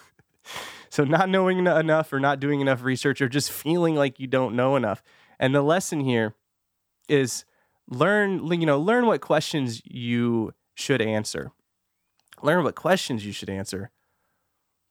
So 0.94 1.04
not 1.04 1.28
knowing 1.28 1.58
enough 1.58 2.14
or 2.14 2.20
not 2.20 2.40
doing 2.40 2.62
enough 2.62 2.84
research 2.84 3.20
or 3.20 3.28
just 3.28 3.52
feeling 3.52 3.96
like 3.96 4.20
you 4.20 4.28
don't 4.28 4.56
know 4.56 4.76
enough. 4.76 5.02
And 5.40 5.56
the 5.56 5.64
lesson 5.64 6.02
here 6.02 6.36
is 7.10 7.46
learn, 7.90 8.46
you 8.46 8.68
know, 8.68 8.80
learn 8.80 9.08
what 9.08 9.20
questions 9.20 9.82
you 9.86 10.54
should 10.76 11.02
answer. 11.02 11.52
Learn 12.44 12.64
what 12.64 12.76
questions 12.76 13.26
you 13.26 13.32
should 13.32 13.50
answer. 13.50 13.90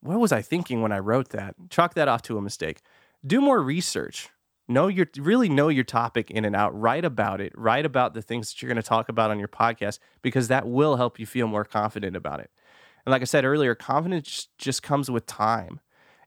What 0.01 0.19
was 0.19 0.33
I 0.33 0.43
thinking 0.43 0.83
when 0.83 0.91
I 0.91 0.99
wrote 0.99 1.29
that? 1.29 1.55
Chalk 1.71 1.95
that 1.95 2.09
off 2.09 2.23
to 2.23 2.37
a 2.37 2.43
mistake. 2.43 2.81
Do 3.25 3.41
more 3.41 3.63
research. 3.63 4.29
Know 4.67 4.89
your 4.89 5.07
really 5.17 5.49
know 5.49 5.69
your 5.69 5.85
topic 5.85 6.33
in 6.33 6.45
and 6.45 6.57
out. 6.57 6.77
Write 6.77 7.05
about 7.05 7.41
it. 7.41 7.53
Write 7.57 7.87
about 7.87 8.13
the 8.13 8.23
things 8.23 8.51
that 8.51 8.61
you're 8.61 8.69
going 8.69 8.75
to 8.75 8.83
talk 8.83 9.09
about 9.09 9.31
on 9.31 9.39
your 9.39 9.47
podcast 9.47 10.01
because 10.21 10.49
that 10.49 10.67
will 10.67 10.97
help 10.97 11.21
you 11.21 11.27
feel 11.27 11.47
more 11.47 11.65
confident 11.65 12.17
about 12.17 12.41
it. 12.41 12.51
And 13.07 13.13
like 13.13 13.23
I 13.23 13.27
said 13.27 13.45
earlier, 13.45 13.77
confidence 13.77 14.49
just 14.59 14.83
comes 14.83 15.09
with 15.09 15.27
time. 15.27 15.79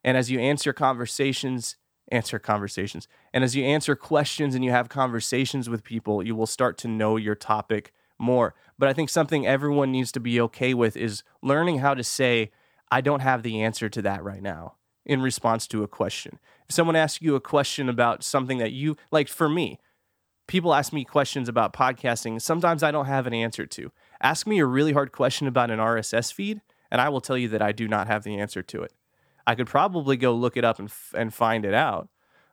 And 0.05 0.15
as 0.15 0.29
you 0.29 0.39
answer 0.39 0.71
conversations, 0.71 1.77
answer 2.11 2.37
conversations. 2.37 3.07
And 3.33 3.43
as 3.43 3.55
you 3.55 3.63
answer 3.63 3.95
questions 3.95 4.53
and 4.53 4.63
you 4.63 4.69
have 4.69 4.87
conversations 4.87 5.67
with 5.67 5.83
people, 5.83 6.21
you 6.23 6.35
will 6.35 6.45
start 6.45 6.77
to 6.79 6.87
know 6.87 7.17
your 7.17 7.33
topic 7.33 7.91
more. 8.19 8.53
But 8.77 8.87
I 8.87 8.93
think 8.93 9.09
something 9.09 9.47
everyone 9.47 9.91
needs 9.91 10.11
to 10.11 10.19
be 10.19 10.39
okay 10.41 10.75
with 10.75 10.95
is 10.95 11.23
learning 11.41 11.79
how 11.79 11.95
to 11.95 12.03
say, 12.03 12.51
I 12.91 13.01
don't 13.01 13.21
have 13.21 13.41
the 13.41 13.63
answer 13.63 13.89
to 13.89 14.01
that 14.03 14.23
right 14.23 14.43
now 14.43 14.75
in 15.07 15.23
response 15.23 15.65
to 15.67 15.81
a 15.81 15.87
question. 15.87 16.37
If 16.69 16.75
someone 16.75 16.95
asks 16.95 17.23
you 17.23 17.33
a 17.33 17.41
question 17.41 17.89
about 17.89 18.23
something 18.23 18.59
that 18.59 18.73
you 18.73 18.97
like, 19.09 19.27
for 19.27 19.49
me, 19.49 19.79
people 20.47 20.75
ask 20.75 20.93
me 20.93 21.03
questions 21.03 21.49
about 21.49 21.73
podcasting. 21.73 22.39
Sometimes 22.39 22.83
I 22.83 22.91
don't 22.91 23.07
have 23.07 23.25
an 23.25 23.33
answer 23.33 23.65
to. 23.65 23.91
Ask 24.21 24.45
me 24.45 24.59
a 24.59 24.67
really 24.67 24.93
hard 24.93 25.11
question 25.11 25.47
about 25.47 25.71
an 25.71 25.79
RSS 25.79 26.31
feed, 26.31 26.61
and 26.91 27.01
I 27.01 27.09
will 27.09 27.21
tell 27.21 27.39
you 27.39 27.47
that 27.49 27.63
I 27.63 27.71
do 27.71 27.87
not 27.87 28.05
have 28.05 28.23
the 28.23 28.37
answer 28.37 28.61
to 28.61 28.83
it. 28.83 28.93
I 29.47 29.55
could 29.55 29.67
probably 29.67 30.17
go 30.17 30.33
look 30.33 30.57
it 30.57 30.63
up 30.63 30.79
and, 30.79 30.91
and 31.13 31.33
find 31.33 31.65
it 31.65 31.73
out, 31.73 32.09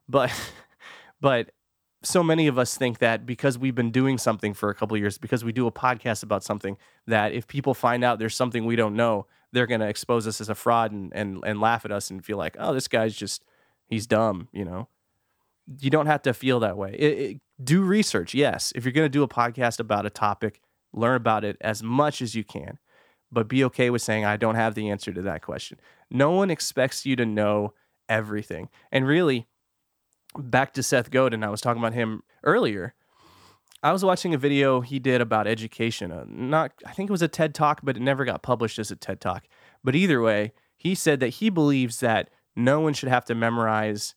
but 0.08 0.32
but 1.20 1.50
so 2.02 2.22
many 2.22 2.46
of 2.49 2.58
us 2.58 2.76
think 2.76 2.99
that 2.99 3.25
because 3.25 3.56
we've 3.56 3.75
been 3.75 3.90
doing 3.90 4.18
something 4.18 4.54
for 4.54 4.70
a 4.70 4.75
couple 4.75 4.96
years, 4.96 5.18
because 5.18 5.44
we 5.44 5.52
do 5.52 5.66
a 5.66 5.72
podcast 5.72 6.22
about 6.22 6.42
something, 6.42 6.76
that 7.06 7.32
if 7.32 7.46
people 7.46 7.75
find 7.75 8.02
out 8.02 8.18
there's 8.18 8.34
something 8.34 8.64
we 8.64 8.76
don't 8.76 8.96
know, 8.96 9.26
they're 9.52 9.66
going 9.66 9.80
to 9.80 9.88
expose 9.88 10.26
us 10.26 10.40
as 10.40 10.49
a 10.49 10.54
fraud 10.54 10.92
and, 10.92 11.12
and, 11.14 11.42
and 11.46 11.61
laugh 11.61 11.84
at 11.84 11.92
us 11.92 12.11
and 12.11 12.25
feel 12.25 12.37
like, 12.37 12.56
oh, 12.58 12.75
this 12.75 12.88
guy's 12.88 13.14
just, 13.14 13.44
he's 13.87 14.06
dumb, 14.06 14.49
you 14.52 14.64
know? 14.64 14.88
You 15.78 15.90
don't 15.90 16.06
have 16.06 16.22
to 16.22 16.34
feel 16.34 16.61
that 16.61 16.76
way. 16.76 16.96
It, 16.99 17.18
it, 17.18 17.40
do 17.62 17.82
research, 17.82 18.34
yes. 18.34 18.72
If 18.75 18.84
you're 18.84 18.92
going 18.92 19.04
to 19.04 19.08
do 19.08 19.22
a 19.22 19.28
podcast 19.28 19.78
about 19.78 20.06
a 20.06 20.11
topic, 20.11 20.61
learn 20.92 21.16
about 21.16 21.44
it 21.44 21.56
as 21.61 21.82
much 21.82 22.20
as 22.20 22.34
you 22.34 22.42
can, 22.42 22.78
but 23.33 23.49
be 23.49 23.65
okay 23.65 23.91
with 23.91 24.03
saying, 24.03 24.25
I 24.25 24.37
don't 24.37 24.55
have 24.55 24.75
the 24.75 24.91
answer 24.91 25.12
to 25.12 25.23
that 25.23 25.43
question. 25.43 25.81
No 26.11 26.33
one 26.33 26.51
expects 26.51 27.07
you 27.07 27.17
to 27.17 27.25
know 27.25 27.73
everything. 28.09 28.69
And 28.93 29.07
really, 29.07 29.49
back 30.37 30.75
to 30.75 30.83
Seth 30.83 31.11
Godin, 31.11 31.43
I 31.43 31.49
was 31.49 31.61
talking 31.61 31.83
about 31.83 31.95
him 31.95 32.23
earlier. 32.45 32.95
I 33.83 33.93
was 33.93 34.05
watching 34.05 34.33
a 34.35 34.39
video 34.39 34.81
he 34.81 34.99
did 34.99 35.21
about 35.21 35.47
education. 35.47 36.12
Uh, 36.12 36.25
not, 36.29 36.73
I 36.87 36.93
think 36.93 37.11
it 37.11 37.12
was 37.12 37.23
a 37.23 37.29
TED 37.29 37.55
Talk, 37.55 37.81
but 37.83 37.97
it 37.97 38.01
never 38.01 38.25
got 38.25 38.43
published 38.43 38.79
as 38.79 38.91
a 38.91 38.97
TED 38.97 39.21
Talk. 39.21 39.45
But 39.83 39.97
either 39.97 40.21
way, 40.21 40.53
he 40.77 40.95
said 40.95 41.21
that 41.21 41.29
he 41.29 41.51
believes 41.51 42.01
that 42.01 42.31
no 42.55 42.81
one 42.81 42.93
should 42.93 43.09
have 43.09 43.25
to 43.25 43.35
memorize 43.35 44.15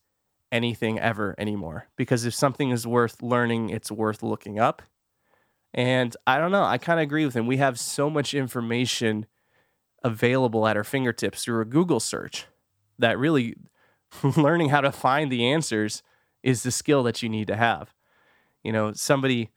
anything 0.52 1.00
ever 1.00 1.36
anymore 1.38 1.88
because 1.96 2.26
if 2.26 2.34
something 2.34 2.70
is 2.70 2.86
worth 2.86 3.22
learning, 3.22 3.70
it's 3.70 3.92
worth 3.92 4.22
looking 4.22 4.60
up. 4.60 4.82
And 5.76 6.16
I 6.26 6.40
don't 6.40 6.52
know, 6.52 6.64
I 6.64 6.78
kind 6.78 7.00
of 7.00 7.04
agree 7.04 7.26
with 7.26 7.36
him. 7.36 7.48
We 7.48 7.58
have 7.58 7.78
so 7.78 8.10
much 8.10 8.34
information 8.34 9.26
available 10.04 10.66
at 10.68 10.78
our 10.78 10.86
fingertips 10.86 11.44
through 11.44 11.62
a 11.62 11.66
Google 11.66 12.00
search 12.00 12.46
that 12.98 13.20
really 13.20 13.56
learning 14.38 14.70
how 14.70 14.80
to 14.80 14.92
find 14.92 15.30
the 15.30 15.46
answers 15.46 16.02
is 16.44 16.64
the 16.64 16.72
skill 16.72 17.04
that 17.04 17.22
you 17.22 17.28
need 17.28 17.48
to 17.48 17.58
have. 17.58 17.94
You 18.64 18.72
know, 18.72 18.94
somebody, 18.94 19.50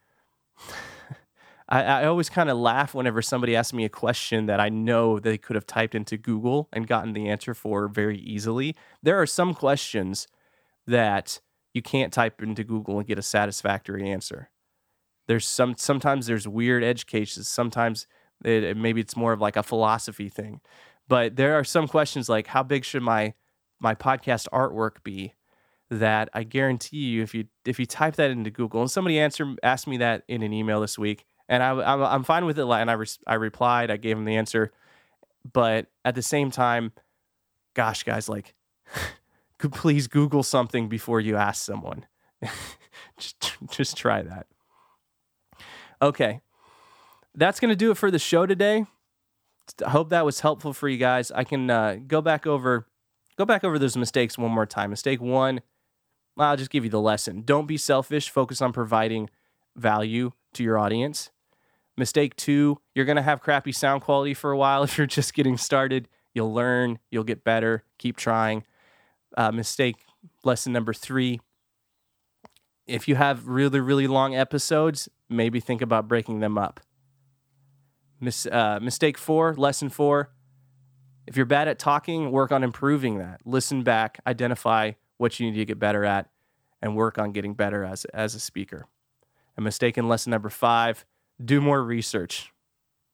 I, 1.68 1.84
I 1.84 2.04
always 2.06 2.28
kind 2.28 2.50
of 2.50 2.58
laugh 2.58 2.94
whenever 2.94 3.22
somebody 3.22 3.54
asks 3.54 3.72
me 3.72 3.84
a 3.84 3.88
question 3.88 4.46
that 4.46 4.58
I 4.58 4.70
know 4.70 5.20
they 5.20 5.38
could 5.38 5.54
have 5.54 5.66
typed 5.66 5.94
into 5.94 6.16
Google 6.16 6.68
and 6.72 6.88
gotten 6.88 7.12
the 7.12 7.28
answer 7.28 7.54
for 7.54 7.86
very 7.86 8.18
easily. 8.18 8.74
There 9.04 9.20
are 9.20 9.26
some 9.26 9.54
questions 9.54 10.26
that 10.84 11.40
you 11.74 11.82
can't 11.82 12.12
type 12.12 12.42
into 12.42 12.64
Google 12.64 12.98
and 12.98 13.06
get 13.06 13.20
a 13.20 13.22
satisfactory 13.22 14.10
answer. 14.10 14.50
There's 15.28 15.46
some 15.46 15.76
sometimes 15.76 16.26
there's 16.26 16.48
weird 16.48 16.82
edge 16.82 17.06
cases. 17.06 17.46
Sometimes 17.46 18.06
it, 18.44 18.76
maybe 18.76 19.00
it's 19.00 19.16
more 19.16 19.32
of 19.32 19.40
like 19.40 19.56
a 19.56 19.62
philosophy 19.62 20.28
thing. 20.28 20.60
But 21.06 21.36
there 21.36 21.54
are 21.54 21.64
some 21.64 21.86
questions 21.86 22.28
like 22.28 22.48
how 22.48 22.62
big 22.62 22.84
should 22.84 23.02
my 23.02 23.34
my 23.80 23.94
podcast 23.94 24.48
artwork 24.52 25.02
be 25.04 25.34
that 25.90 26.28
I 26.34 26.42
guarantee 26.42 26.98
you 26.98 27.22
if 27.22 27.34
you 27.34 27.46
if 27.64 27.78
you 27.78 27.86
type 27.86 28.16
that 28.16 28.30
into 28.30 28.50
Google 28.50 28.80
and 28.80 28.90
somebody 28.90 29.18
answer 29.18 29.54
asked 29.62 29.86
me 29.86 29.98
that 29.98 30.22
in 30.28 30.42
an 30.42 30.52
email 30.52 30.80
this 30.80 30.98
week 30.98 31.24
and 31.48 31.62
I, 31.62 31.70
I'm 31.70 32.02
I'm 32.02 32.24
fine 32.24 32.44
with 32.44 32.58
it 32.58 32.66
and 32.66 32.90
I 32.90 32.94
re, 32.94 33.06
I 33.26 33.34
replied 33.34 33.90
I 33.90 33.96
gave 33.96 34.18
him 34.18 34.26
the 34.26 34.36
answer 34.36 34.70
but 35.50 35.86
at 36.04 36.14
the 36.14 36.22
same 36.22 36.50
time 36.50 36.92
gosh 37.72 38.02
guys 38.02 38.28
like 38.28 38.54
please 39.58 40.08
Google 40.08 40.42
something 40.42 40.88
before 40.88 41.20
you 41.20 41.36
ask 41.36 41.64
someone 41.64 42.04
just 43.16 43.56
just 43.70 43.96
try 43.96 44.20
that 44.20 44.46
okay 46.00 46.40
that's 47.34 47.60
gonna 47.60 47.76
do 47.76 47.90
it 47.90 47.96
for 47.96 48.10
the 48.10 48.18
show 48.18 48.46
today 48.46 48.84
I 49.84 49.90
hope 49.90 50.10
that 50.10 50.24
was 50.24 50.40
helpful 50.40 50.72
for 50.72 50.88
you 50.88 50.98
guys 50.98 51.30
I 51.30 51.44
can 51.44 51.70
uh, 51.70 51.98
go 52.06 52.20
back 52.20 52.46
over 52.46 52.86
go 53.38 53.44
back 53.44 53.64
over 53.64 53.78
those 53.78 53.96
mistakes 53.96 54.36
one 54.36 54.50
more 54.50 54.66
time. 54.66 54.90
Mistake 54.90 55.22
one, 55.22 55.62
I'll 56.36 56.56
just 56.56 56.70
give 56.70 56.84
you 56.84 56.90
the 56.90 57.00
lesson. 57.00 57.42
Don't 57.42 57.66
be 57.66 57.78
selfish, 57.78 58.28
focus 58.28 58.60
on 58.60 58.72
providing 58.72 59.30
value 59.76 60.32
to 60.54 60.62
your 60.62 60.76
audience. 60.76 61.30
Mistake 61.96 62.36
two, 62.36 62.80
you're 62.94 63.04
going 63.04 63.16
to 63.16 63.22
have 63.22 63.40
crappy 63.40 63.72
sound 63.72 64.02
quality 64.02 64.34
for 64.34 64.50
a 64.50 64.58
while 64.58 64.82
if 64.84 64.98
you're 64.98 65.06
just 65.06 65.32
getting 65.34 65.56
started. 65.56 66.08
You'll 66.34 66.52
learn, 66.52 66.98
you'll 67.10 67.24
get 67.24 67.44
better, 67.44 67.84
keep 67.96 68.16
trying. 68.16 68.64
Uh, 69.36 69.52
mistake 69.52 69.96
lesson 70.44 70.72
number 70.72 70.92
three, 70.92 71.40
if 72.88 73.06
you 73.06 73.14
have 73.14 73.46
really, 73.46 73.80
really 73.80 74.06
long 74.06 74.34
episodes, 74.34 75.08
maybe 75.28 75.60
think 75.60 75.82
about 75.82 76.08
breaking 76.08 76.40
them 76.40 76.58
up. 76.58 76.80
Mis- 78.20 78.46
uh, 78.46 78.80
mistake 78.82 79.16
four, 79.16 79.54
lesson 79.54 79.88
four, 79.90 80.30
if 81.26 81.36
you're 81.36 81.46
bad 81.46 81.68
at 81.68 81.78
talking, 81.78 82.32
work 82.32 82.50
on 82.50 82.64
improving 82.64 83.18
that. 83.18 83.40
Listen 83.44 83.82
back, 83.82 84.18
identify 84.26 84.92
what 85.18 85.38
you 85.38 85.50
need 85.50 85.58
to 85.58 85.64
get 85.66 85.78
better 85.78 86.04
at, 86.04 86.30
and 86.80 86.96
work 86.96 87.18
on 87.18 87.32
getting 87.32 87.54
better 87.54 87.84
as, 87.84 88.06
as 88.06 88.34
a 88.34 88.40
speaker. 88.40 88.86
And 89.56 89.64
mistaken 89.64 90.08
lesson 90.08 90.30
number 90.30 90.48
five, 90.48 91.04
do 91.44 91.60
more 91.60 91.82
research. 91.82 92.52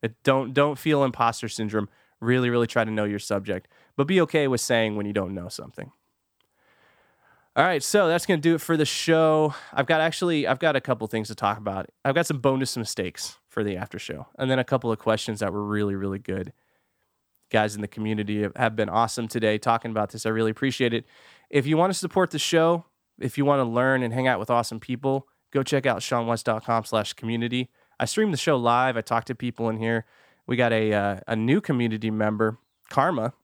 It, 0.03 0.15
don't 0.23 0.53
don't 0.55 0.79
feel 0.79 1.03
imposter 1.03 1.49
syndrome. 1.49 1.89
Really, 2.21 2.51
really 2.51 2.67
try 2.67 2.85
to 2.85 2.91
know 2.91 3.05
your 3.05 3.19
subject, 3.19 3.69
but 3.97 4.07
be 4.07 4.21
okay 4.21 4.47
with 4.47 4.61
saying 4.61 4.97
when 4.97 5.07
you 5.07 5.13
don't 5.13 5.35
know 5.35 5.49
something. 5.49 5.91
All 7.57 7.65
right, 7.65 7.83
so 7.85 8.09
that's 8.09 8.27
going 8.27 8.41
to 8.41 8.49
do 8.49 8.57
it 8.57 8.61
for 8.61 8.77
the 8.77 8.85
show. 8.85 9.55
I've 9.73 9.87
got 9.87 10.01
actually 10.01 10.45
I've 10.45 10.59
got 10.59 10.75
a 10.75 10.81
couple 10.81 11.07
things 11.07 11.29
to 11.29 11.37
talk 11.37 11.57
about. 11.57 11.89
I've 12.05 12.15
got 12.15 12.27
some 12.27 12.39
bonus 12.39 12.77
mistakes 12.77 13.39
for 13.49 13.63
the 13.63 13.77
after 13.77 13.99
show, 13.99 14.27
and 14.37 14.51
then 14.51 14.59
a 14.59 14.65
couple 14.65 14.91
of 14.91 14.99
questions 14.99 15.39
that 15.39 15.53
were 15.53 15.65
really 15.65 15.95
really 15.95 16.19
good 16.19 16.53
guys 17.51 17.77
in 17.77 17.81
the 17.81 17.87
community 17.87 18.45
have 18.57 18.75
been 18.75 18.89
awesome 18.89 19.29
today 19.29 19.57
talking 19.57 19.93
about 19.93 20.11
this. 20.11 20.27
I 20.27 20.31
really 20.31 20.51
appreciate 20.51 20.93
it. 20.93 21.05
If 21.49 21.65
you 21.65 21.77
want 21.77 21.93
to 21.93 21.99
support 21.99 22.33
the 22.33 22.39
show, 22.41 22.87
if 23.21 23.39
you 23.39 23.45
want 23.45 23.61
to 23.61 23.65
learn 23.65 24.03
and 24.03 24.13
hang 24.13 24.27
out 24.27 24.41
with 24.41 24.51
awesome 24.51 24.81
people, 24.81 25.29
go 25.53 25.63
check 25.63 25.87
out 25.87 26.01
seanwes.com 26.01 26.85
slash 26.85 27.13
community. 27.13 27.71
I 28.01 28.07
stream 28.07 28.33
the 28.33 28.37
show 28.37 28.57
live. 28.57 28.97
I 28.97 29.03
talk 29.03 29.27
to 29.27 29.35
people 29.37 29.69
in 29.69 29.79
here. 29.79 30.05
We 30.49 30.57
got 30.57 30.73
a, 30.73 30.93
uh, 30.93 31.21
a 31.29 31.37
new 31.37 31.61
community 31.61 32.11
member, 32.11 32.59
Karma. 32.91 33.35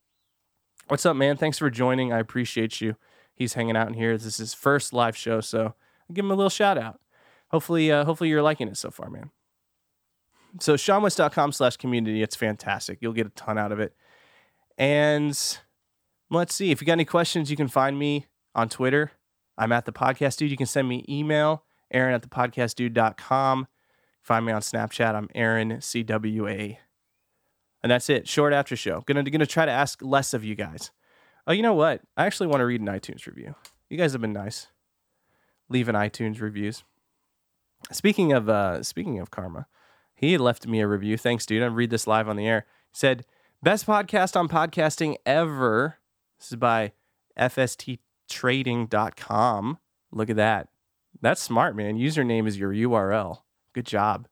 What's 0.89 1.07
up, 1.07 1.15
man? 1.15 1.37
Thanks 1.37 1.59
for 1.59 1.71
joining. 1.71 2.13
I 2.13 2.19
appreciate 2.19 2.81
you. 2.81 2.97
He's 3.41 3.55
hanging 3.55 3.75
out 3.75 3.89
in 3.89 3.95
here. 3.95 4.19
This 4.19 4.27
is 4.27 4.37
his 4.37 4.53
first 4.53 4.93
live 4.93 5.17
show, 5.17 5.41
so 5.41 5.63
I'll 5.63 6.13
give 6.13 6.27
him 6.27 6.31
a 6.31 6.35
little 6.35 6.51
shout 6.51 6.77
out. 6.77 7.01
Hopefully, 7.49 7.91
uh, 7.91 8.05
hopefully 8.05 8.29
you're 8.29 8.43
liking 8.43 8.69
it 8.69 8.77
so 8.77 8.91
far, 8.91 9.09
man. 9.09 9.31
So 10.61 10.75
seanwes.com 10.75 11.53
slash 11.53 11.79
community. 11.79 12.23
It's 12.23 12.37
fantastic. 12.37 12.99
You'll 13.01 13.15
get 13.15 13.27
a 13.27 13.31
ton 13.31 13.57
out 13.57 13.73
of 13.73 13.81
it. 13.81 13.95
And 14.77 15.35
let's 16.29 16.55
see. 16.55 16.71
If 16.71 16.83
you 16.83 16.87
got 16.87 16.93
any 16.93 17.07
questions, 17.07 17.51
you 17.51 17.57
can 17.57 17.69
find 17.69 17.99
me 17.99 18.27
on 18.55 18.69
Twitter. 18.69 19.13
I'm 19.57 19.73
at 19.73 19.87
the 19.87 19.93
podcast 19.93 20.37
dude. 20.37 20.51
You 20.51 20.59
can 20.59 20.67
send 20.67 20.87
me 20.87 21.07
email, 21.09 21.65
Aaron 21.91 22.13
at 22.13 22.21
the 22.21 22.29
podcastdude.com. 22.29 23.69
Find 24.21 24.45
me 24.45 24.53
on 24.53 24.61
Snapchat. 24.61 25.15
I'm 25.15 25.31
Aaron 25.35 25.79
CWA. 25.79 26.77
And 27.83 27.91
that's 27.91 28.11
it. 28.11 28.29
Short 28.29 28.53
after 28.53 28.77
show. 28.77 29.03
Gonna 29.07 29.23
gonna 29.23 29.47
try 29.47 29.65
to 29.65 29.73
ask 29.73 30.03
less 30.03 30.35
of 30.35 30.45
you 30.45 30.55
guys. 30.55 30.91
Oh, 31.47 31.53
you 31.53 31.63
know 31.63 31.75
what? 31.75 32.03
I 32.17 32.27
actually 32.27 32.49
want 32.49 32.61
to 32.61 32.67
read 32.67 32.81
an 32.81 32.87
iTunes 32.87 33.27
review. 33.27 33.55
You 33.89 33.97
guys 33.97 34.13
have 34.13 34.21
been 34.21 34.33
nice. 34.33 34.69
Leaving 35.69 35.95
iTunes 35.95 36.41
reviews. 36.41 36.85
Speaking 37.93 38.33
of 38.33 38.49
uh 38.49 38.83
speaking 38.83 39.19
of 39.19 39.31
karma, 39.31 39.67
he 40.15 40.37
left 40.37 40.67
me 40.67 40.81
a 40.81 40.87
review. 40.87 41.17
Thanks, 41.17 41.47
dude. 41.47 41.63
I 41.63 41.67
read 41.67 41.91
this 41.91 42.07
live 42.07 42.29
on 42.29 42.37
the 42.37 42.47
air. 42.47 42.67
He 42.93 42.99
said, 42.99 43.25
Best 43.63 43.87
podcast 43.87 44.37
on 44.37 44.49
podcasting 44.49 45.17
ever. 45.25 45.97
This 46.39 46.53
is 46.53 46.57
by 46.57 46.93
FSTtrading.com. 47.39 49.79
Look 50.13 50.31
at 50.31 50.37
that. 50.37 50.69
That's 51.21 51.43
smart, 51.43 51.77
man. 51.77 51.97
Username 51.97 52.47
is 52.47 52.59
your 52.59 52.73
URL. 52.73 53.43
Good 53.75 53.87
job. 53.87 54.29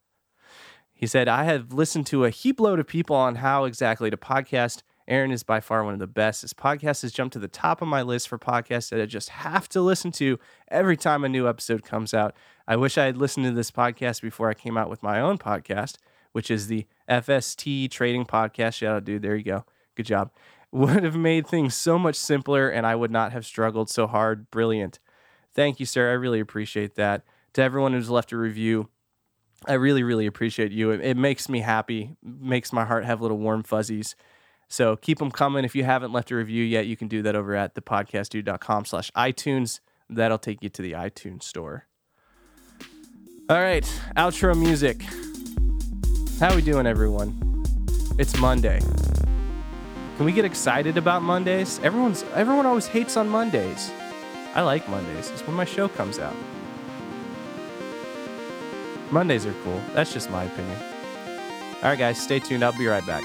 He 0.95 1.07
said, 1.07 1.29
I 1.29 1.45
have 1.45 1.73
listened 1.73 2.07
to 2.09 2.25
a 2.25 2.31
heap 2.31 2.59
load 2.59 2.81
of 2.81 2.87
people 2.87 3.15
on 3.15 3.37
how 3.37 3.65
exactly 3.65 4.11
to 4.11 4.17
podcast. 4.17 4.83
Aaron 5.09 5.33
is 5.33 5.43
by 5.43 5.61
far 5.61 5.85
one 5.85 5.95
of 5.95 6.01
the 6.01 6.07
best. 6.07 6.43
His 6.43 6.53
podcast 6.53 7.01
has 7.01 7.13
jumped 7.13 7.33
to 7.33 7.39
the 7.39 7.49
top 7.49 7.81
of 7.81 7.89
my 7.89 8.03
list 8.03 8.29
for 8.29 8.39
podcasts 8.39 8.91
that 8.91 9.01
I 9.01 9.07
just 9.07 9.31
have 9.31 9.67
to 9.71 9.81
listen 9.81 10.13
to 10.13 10.39
every 10.71 10.99
time 10.99 11.25
a 11.25 11.31
new 11.31 11.49
episode 11.49 11.83
comes 11.83 12.13
out. 12.13 12.37
I 12.69 12.77
wish 12.77 12.99
I 12.99 13.07
had 13.07 13.17
listened 13.17 13.47
to 13.47 13.53
this 13.53 13.71
podcast 13.71 14.21
before 14.21 14.51
I 14.51 14.55
came 14.55 14.77
out 14.77 14.91
with 14.91 15.03
my 15.03 15.19
own 15.19 15.39
podcast, 15.39 15.97
which 16.33 16.51
is 16.51 16.67
the 16.67 16.87
FST 17.09 17.91
Trading 17.91 18.27
Podcast. 18.27 18.75
Shout 18.75 18.97
out, 18.97 19.05
dude. 19.07 19.23
There 19.23 19.35
you 19.35 19.45
go. 19.45 19.65
Good 19.95 20.07
job. 20.07 20.31
Would 20.73 21.03
have 21.03 21.17
made 21.17 21.47
things 21.47 21.75
so 21.75 21.99
much 21.99 22.17
simpler 22.17 22.69
and 22.69 22.87
I 22.87 22.95
would 22.95 23.11
not 23.11 23.33
have 23.33 23.47
struggled 23.47 23.89
so 23.89 24.07
hard. 24.07 24.51
Brilliant. 24.51 24.99
Thank 25.55 25.81
you, 25.81 25.87
sir. 25.87 26.11
I 26.11 26.13
really 26.13 26.41
appreciate 26.41 26.97
that. 26.97 27.25
To 27.55 27.63
everyone 27.63 27.95
who's 27.95 28.11
left 28.11 28.33
a 28.33 28.37
review, 28.37 28.91
I 29.67 29.73
really, 29.73 30.03
really 30.03 30.27
appreciate 30.27 30.71
you. 30.71 30.91
It, 30.91 31.01
it, 31.01 31.17
makes 31.17 31.49
me 31.49 31.61
happy, 31.61 32.17
makes 32.23 32.71
my 32.71 32.85
heart 32.85 33.07
have 33.07 33.23
little 33.23 33.39
warm 33.39 33.63
fuzzies. 33.63 34.15
So 34.69 34.97
keep 34.97 35.19
them 35.19 35.31
coming. 35.31 35.65
If 35.65 35.75
you 35.75 35.85
haven't 35.85 36.13
left 36.13 36.31
a 36.31 36.37
review 36.37 36.63
yet, 36.63 36.87
you 36.87 36.97
can 36.97 37.09
do 37.09 37.23
that 37.23 37.35
over 37.35 37.55
at 37.57 37.75
thepodcastdude.com 37.75 38.85
slash 38.85 39.11
iTunes. 39.13 39.81
That'll 40.11 40.39
take 40.39 40.63
you 40.63 40.69
to 40.69 40.83
the 40.83 40.93
iTunes 40.93 41.43
store. 41.43 41.87
All 43.51 43.61
right, 43.61 43.85
outro 44.17 44.59
music. 44.59 45.03
How 46.39 46.55
we 46.55 46.61
doing, 46.61 46.87
everyone? 46.87 47.65
It's 48.19 48.37
Monday. 48.39 48.81
Can 50.17 50.27
we 50.27 50.33
get 50.33 50.45
excited 50.45 50.99
about 50.99 51.23
Mondays? 51.23 51.79
Everyone's 51.83 52.25
everyone 52.35 52.67
always 52.67 52.87
hates 52.87 53.17
on 53.17 53.29
Mondays. 53.29 53.91
I 54.55 54.63
like 54.63 54.89
Mondays. 54.89 55.31
It's 55.31 55.47
when 55.47 55.57
my 55.57 55.65
show 55.65 55.89
comes 55.89 56.19
out. 56.19 56.35
Mondays 59.11 59.47
are 59.47 59.55
cool. 59.65 59.81
That's 59.95 60.13
just 60.13 60.31
my 60.31 60.45
opinion. 60.45 60.79
All 61.77 61.91
right, 61.91 61.99
guys, 61.99 62.21
stay 62.21 62.41
tuned. 62.41 62.65
I'll 62.65 62.77
be 62.77 62.87
right 62.87 63.07
back. 63.07 63.23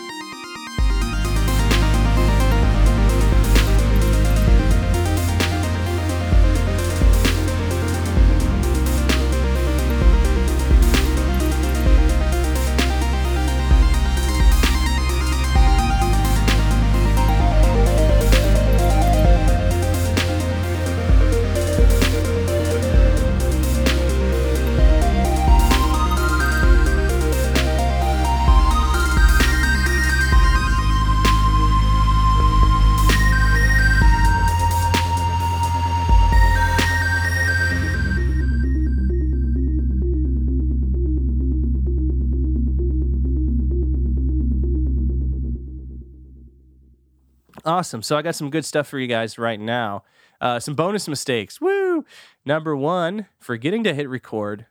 Awesome. 47.66 48.02
So 48.02 48.18
I 48.18 48.22
got 48.22 48.36
some 48.36 48.50
good 48.50 48.66
stuff 48.66 48.88
for 48.88 49.00
you 49.00 49.08
guys 49.08 49.38
right 49.38 49.60
now. 49.60 50.04
Uh, 50.42 50.60
some 50.60 50.76
bonus 50.76 51.08
mistakes. 51.08 51.62
Woo! 51.62 52.04
Number 52.46 52.76
one, 52.76 53.28
forgetting 53.40 53.84
to 53.86 53.94
hit 53.94 54.10
record. 54.10 54.66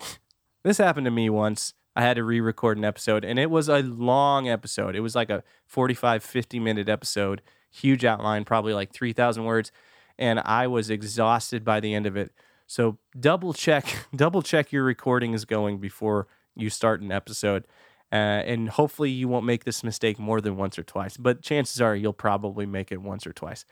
this 0.62 0.78
happened 0.78 1.04
to 1.04 1.10
me 1.10 1.28
once. 1.28 1.74
I 1.94 2.02
had 2.02 2.14
to 2.14 2.24
re 2.24 2.40
record 2.40 2.78
an 2.78 2.84
episode, 2.84 3.24
and 3.24 3.38
it 3.38 3.50
was 3.50 3.68
a 3.68 3.80
long 3.80 4.48
episode. 4.48 4.94
It 4.94 5.00
was 5.00 5.16
like 5.16 5.30
a 5.30 5.42
45, 5.66 6.22
50 6.22 6.60
minute 6.60 6.88
episode, 6.88 7.42
huge 7.70 8.04
outline, 8.04 8.44
probably 8.44 8.72
like 8.72 8.92
3,000 8.92 9.44
words. 9.44 9.72
And 10.16 10.40
I 10.40 10.66
was 10.68 10.90
exhausted 10.90 11.64
by 11.64 11.80
the 11.80 11.94
end 11.94 12.06
of 12.06 12.16
it. 12.16 12.32
So 12.66 12.98
double 13.18 13.52
check, 13.52 14.06
double 14.16 14.42
check 14.42 14.72
your 14.72 14.84
recording 14.84 15.34
is 15.34 15.44
going 15.44 15.78
before 15.78 16.28
you 16.54 16.70
start 16.70 17.00
an 17.00 17.12
episode. 17.12 17.64
Uh, 18.10 18.14
and 18.14 18.70
hopefully 18.70 19.10
you 19.10 19.28
won't 19.28 19.44
make 19.44 19.64
this 19.64 19.84
mistake 19.84 20.18
more 20.18 20.40
than 20.40 20.56
once 20.56 20.78
or 20.78 20.82
twice, 20.82 21.16
but 21.16 21.42
chances 21.42 21.80
are 21.80 21.94
you'll 21.94 22.12
probably 22.12 22.64
make 22.64 22.90
it 22.90 23.02
once 23.02 23.26
or 23.26 23.32
twice. 23.32 23.64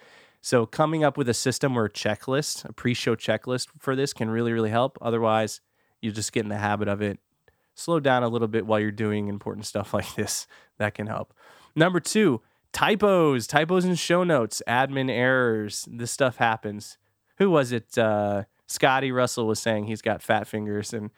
So 0.43 0.67
coming 0.67 1.03
up 1.03 1.17
with 1.17 1.29
a 1.29 1.35
system 1.35 1.77
or 1.77 1.87
a 1.87 1.91
checklist, 1.91 2.65
a 2.69 2.73
pre-show 2.73 3.17
checklist 3.17 3.69
for 3.79 3.97
this 3.97 4.13
can 4.13 4.31
really, 4.31 4.53
really 4.53 4.71
help. 4.71 4.99
Otherwise, 5.01 5.61
you 6.01 6.13
just 6.13 6.33
get 6.33 6.45
in 6.45 6.51
the 6.51 6.59
habit 6.59 6.87
of 6.87 7.01
it. 7.01 7.19
Slow 7.75 7.99
down 7.99 8.23
a 8.23 8.29
little 8.29 8.49
bit 8.49 8.67
while 8.67 8.79
you're 8.79 8.91
doing 8.91 9.29
important 9.29 9.67
stuff 9.73 9.95
like 9.95 10.15
this. 10.15 10.47
That 10.79 10.95
can 10.95 11.07
help. 11.07 11.33
Number 11.75 12.01
two, 12.01 12.43
typos, 12.73 13.47
typos 13.47 13.85
in 13.85 13.95
show 13.95 14.23
notes, 14.23 14.63
admin 14.69 15.11
errors. 15.11 15.89
This 15.91 16.11
stuff 16.11 16.37
happens. 16.37 16.99
Who 17.39 17.51
was 17.51 17.73
it? 17.73 17.97
Uh, 17.97 18.45
Scotty 18.67 19.13
Russell 19.13 19.47
was 19.47 19.61
saying 19.61 19.85
he's 19.85 20.03
got 20.03 20.23
fat 20.23 20.47
fingers 20.47 20.93
and 20.93 21.11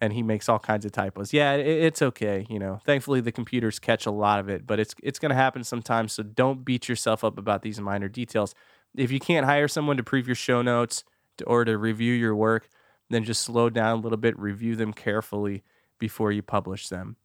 and 0.00 0.12
he 0.12 0.22
makes 0.22 0.48
all 0.48 0.58
kinds 0.58 0.84
of 0.84 0.92
typos. 0.92 1.32
Yeah, 1.32 1.54
it, 1.54 1.66
it's 1.66 2.02
okay. 2.02 2.46
You 2.48 2.58
know, 2.58 2.80
thankfully 2.84 3.20
the 3.20 3.32
computers 3.32 3.78
catch 3.78 4.06
a 4.06 4.10
lot 4.10 4.40
of 4.40 4.48
it, 4.48 4.66
but 4.66 4.80
it's 4.80 4.94
it's 5.02 5.18
going 5.18 5.30
to 5.30 5.36
happen 5.36 5.62
sometimes. 5.64 6.12
So 6.12 6.22
don't 6.22 6.64
beat 6.64 6.88
yourself 6.88 7.22
up 7.22 7.38
about 7.38 7.62
these 7.62 7.80
minor 7.80 8.08
details. 8.08 8.54
If 8.96 9.12
you 9.12 9.20
can't 9.20 9.46
hire 9.46 9.68
someone 9.68 9.96
to 9.98 10.02
prove 10.02 10.26
your 10.26 10.34
show 10.34 10.62
notes 10.62 11.04
to, 11.38 11.44
or 11.44 11.64
to 11.64 11.76
review 11.76 12.12
your 12.12 12.34
work, 12.34 12.68
then 13.08 13.24
just 13.24 13.42
slow 13.42 13.70
down 13.70 13.98
a 13.98 14.00
little 14.00 14.18
bit, 14.18 14.38
review 14.38 14.74
them 14.76 14.92
carefully 14.92 15.62
before 15.98 16.32
you 16.32 16.42
publish 16.42 16.88
them, 16.88 17.16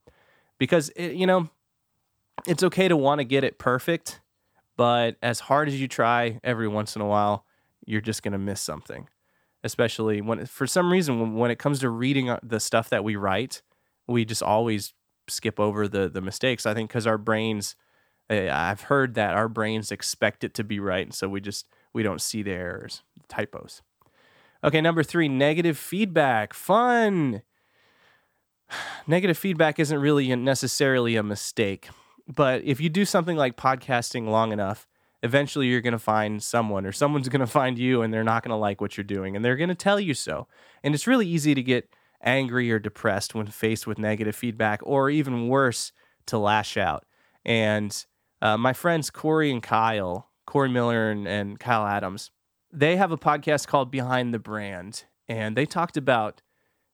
because 0.58 0.90
it, 0.90 1.14
you 1.14 1.26
know 1.26 1.50
it's 2.46 2.64
okay 2.64 2.88
to 2.88 2.98
want 2.98 3.20
to 3.20 3.24
get 3.24 3.46
it 3.46 3.58
perfect, 3.58 4.20
but 4.76 5.16
as 5.22 5.40
hard 5.40 5.70
as 5.70 5.80
you 5.80 5.88
try, 5.88 6.40
every 6.44 6.68
once 6.68 6.96
in 6.96 7.02
a 7.02 7.06
while, 7.06 7.46
you're 7.86 8.02
just 8.02 8.22
going 8.22 8.34
to 8.34 8.38
miss 8.38 8.60
something 8.60 9.08
especially 9.66 10.22
when 10.22 10.46
for 10.46 10.68
some 10.68 10.92
reason 10.92 11.20
when, 11.20 11.34
when 11.34 11.52
it 11.52 11.58
comes 11.58 11.80
to 11.80 11.90
reading 11.90 12.30
uh, 12.30 12.40
the 12.44 12.60
stuff 12.60 12.90
that 12.90 13.04
we 13.04 13.16
write, 13.16 13.64
we 14.08 14.24
just 14.24 14.44
always 14.44 14.94
skip 15.28 15.60
over 15.60 15.88
the 15.88 16.08
the 16.08 16.22
mistakes. 16.22 16.66
I 16.66 16.74
think 16.74 16.90
because 16.90 17.08
our 17.08 17.18
brains, 17.18 17.76
eh, 18.30 18.48
I've 18.50 18.82
heard 18.82 19.16
that 19.16 19.34
our 19.34 19.50
brains 19.50 19.92
expect 19.92 20.44
it 20.44 20.54
to 20.54 20.64
be 20.64 20.80
right, 20.80 21.06
and 21.08 21.14
so 21.14 21.28
we 21.28 21.42
just 21.42 21.68
we 21.94 22.04
don't 22.04 22.22
see 22.22 22.44
the 22.44 22.52
errors, 22.52 23.02
the 23.18 23.28
typos. 23.28 23.82
Okay, 24.64 24.82
number 24.82 25.04
three, 25.04 25.28
negative 25.28 25.78
feedback. 25.78 26.54
Fun. 26.54 27.42
Negative 29.08 29.38
feedback 29.38 29.80
isn't 29.80 30.00
really 30.00 30.36
necessarily 30.36 31.16
a 31.16 31.22
mistake, 31.22 31.90
but 32.28 32.64
if 32.64 32.82
you 32.82 32.90
do 32.90 33.06
something 33.06 33.38
like 33.38 33.56
podcasting 33.56 34.28
long 34.28 34.52
enough, 34.52 34.88
eventually 35.26 35.68
you're 35.68 35.82
going 35.82 36.00
to 36.02 36.10
find 36.16 36.42
someone 36.42 36.86
or 36.86 36.94
someone's 36.94 37.30
going 37.30 37.46
to 37.48 37.48
find 37.62 37.78
you 37.78 38.02
and 38.02 38.14
they're 38.14 38.32
not 38.34 38.44
going 38.44 38.56
to 38.58 38.68
like 38.68 38.80
what 38.82 38.96
you're 38.96 39.04
doing 39.18 39.36
and 39.36 39.44
they're 39.44 39.62
going 39.64 39.76
to 39.78 39.84
tell 39.88 40.00
you 40.00 40.14
so. 40.14 40.48
And 40.84 40.94
it's 40.96 41.08
really 41.08 41.28
easy 41.28 41.54
to 41.56 41.64
get 41.64 41.90
angry 42.22 42.72
or 42.72 42.80
depressed 42.80 43.36
when 43.36 43.48
faced 43.48 43.88
with 43.88 43.98
negative 44.00 44.36
feedback 44.36 44.80
or 44.84 45.10
even 45.10 45.50
worse 45.50 45.92
to 46.28 46.38
lash 46.38 46.78
out. 46.78 47.04
And 47.44 47.92
Uh, 48.42 48.58
my 48.58 48.74
friends 48.74 49.10
Corey 49.10 49.50
and 49.50 49.64
Kyle, 49.64 50.30
Corey 50.46 50.70
Miller 50.70 51.10
and, 51.10 51.28
and 51.28 51.58
Kyle 51.58 51.86
Adams, 51.88 52.32
they 52.72 52.98
have 52.98 53.12
a 53.14 53.18
podcast 53.18 53.66
called 53.68 53.90
Behind 53.90 54.34
the 54.34 54.40
Brand, 54.40 55.06
and 55.28 55.56
they 55.56 55.66
talked 55.66 55.98
about 55.98 56.42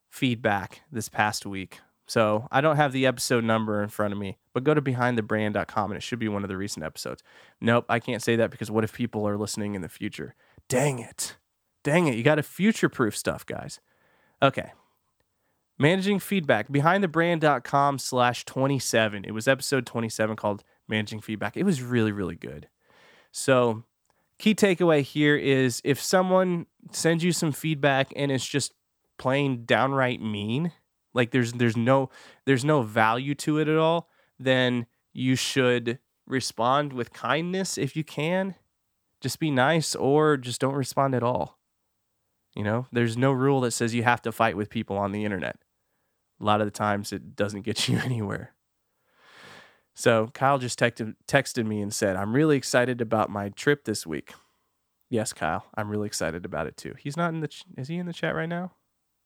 feedback 0.10 0.82
this 0.92 1.10
past 1.10 1.46
week. 1.46 1.82
So 2.12 2.46
I 2.52 2.60
don't 2.60 2.76
have 2.76 2.92
the 2.92 3.06
episode 3.06 3.46
number 3.46 3.82
in 3.82 3.88
front 3.88 4.12
of 4.12 4.20
me, 4.20 4.38
but 4.54 4.66
go 4.66 4.74
to 4.74 4.82
behindthebrand.com 4.82 5.92
and 5.92 5.98
it 5.98 6.04
should 6.04 6.20
be 6.20 6.28
one 6.28 6.44
of 6.44 6.50
the 6.50 6.58
recent 6.58 6.84
episodes. 6.84 7.24
Nope, 7.62 7.86
I 7.88 8.02
can't 8.02 8.22
say 8.22 8.36
that 8.36 8.52
because 8.52 8.70
what 8.70 8.84
if 8.84 8.92
people 8.92 9.26
are 9.26 9.38
listening 9.38 9.76
in 9.76 9.82
the 9.82 9.88
future? 9.88 10.36
Dang 10.68 11.00
it. 11.00 11.38
Dang 11.86 12.08
it. 12.08 12.16
You 12.16 12.24
got 12.24 12.36
to 12.36 12.44
future 12.44 12.90
proof 12.90 13.16
stuff, 13.16 13.46
guys. 13.46 13.80
Okay. 14.42 14.74
Managing 15.80 16.20
feedback, 16.20 16.68
behindthebrand.com 16.68 17.98
slash 17.98 18.44
27. 18.44 19.24
It 19.24 19.32
was 19.32 19.48
episode 19.48 19.86
27 19.86 20.36
called 20.36 20.66
Managing 20.90 21.22
Feedback. 21.22 21.56
It 21.56 21.64
was 21.64 21.82
really, 21.82 22.12
really 22.12 22.36
good. 22.36 22.68
So, 23.32 23.86
key 24.38 24.54
takeaway 24.54 25.02
here 25.02 25.38
is 25.38 25.80
if 25.86 26.02
someone 26.02 26.66
sends 26.92 27.24
you 27.24 27.32
some 27.32 27.54
feedback 27.54 28.12
and 28.18 28.34
it's 28.34 28.46
just 28.46 28.74
plain 29.18 29.64
downright 29.64 30.22
mean, 30.22 30.74
like 31.14 31.32
there's 31.32 31.54
there's 31.54 31.78
no 31.78 32.10
there's 32.46 32.66
no 32.66 32.82
value 32.82 33.36
to 33.36 33.60
it 33.60 33.68
at 33.68 33.78
all, 33.78 34.10
then 34.40 34.86
you 35.14 35.36
should 35.36 36.00
respond 36.28 36.94
with 36.94 37.14
kindness 37.14 37.78
if 37.78 37.96
you 37.96 38.04
can. 38.04 38.56
Just 39.20 39.40
be 39.40 39.52
nice 39.52 39.94
or 39.94 40.38
just 40.38 40.60
don't 40.60 40.74
respond 40.74 41.14
at 41.14 41.24
all. 41.24 41.60
You 42.56 42.64
know, 42.64 42.88
there's 42.92 43.18
no 43.18 43.32
rule 43.32 43.62
that 43.62 43.72
says 43.72 43.94
you 43.94 44.04
have 44.04 44.22
to 44.24 44.32
fight 44.32 44.58
with 44.58 44.70
people 44.70 44.98
on 44.98 45.12
the 45.12 45.24
internet. 45.24 45.58
A 46.40 46.44
lot 46.44 46.60
of 46.60 46.68
the 46.68 46.72
times 46.72 47.14
it 47.14 47.36
doesn't 47.36 47.62
get 47.62 47.88
you 47.88 48.00
anywhere. 48.00 48.56
So 49.94 50.28
Kyle 50.34 50.58
just 50.58 50.80
texted, 50.80 51.16
texted 51.28 51.66
me 51.66 51.82
and 51.82 51.94
said, 51.94 52.16
I'm 52.16 52.34
really 52.34 52.58
excited 52.58 53.02
about 53.02 53.30
my 53.30 53.50
trip 53.50 53.84
this 53.84 54.08
week. 54.08 54.34
Yes, 55.10 55.34
Kyle, 55.34 55.66
I'm 55.76 55.90
really 55.90 56.08
excited 56.08 56.46
about 56.46 56.68
it 56.68 56.78
too. 56.78 56.96
He's 56.98 57.18
not 57.18 57.34
in 57.34 57.42
the, 57.42 57.50
ch- 57.50 57.66
is 57.78 57.90
he 57.90 57.98
in 57.98 58.06
the 58.06 58.14
chat 58.14 58.34
right 58.34 58.48
now? 58.48 58.72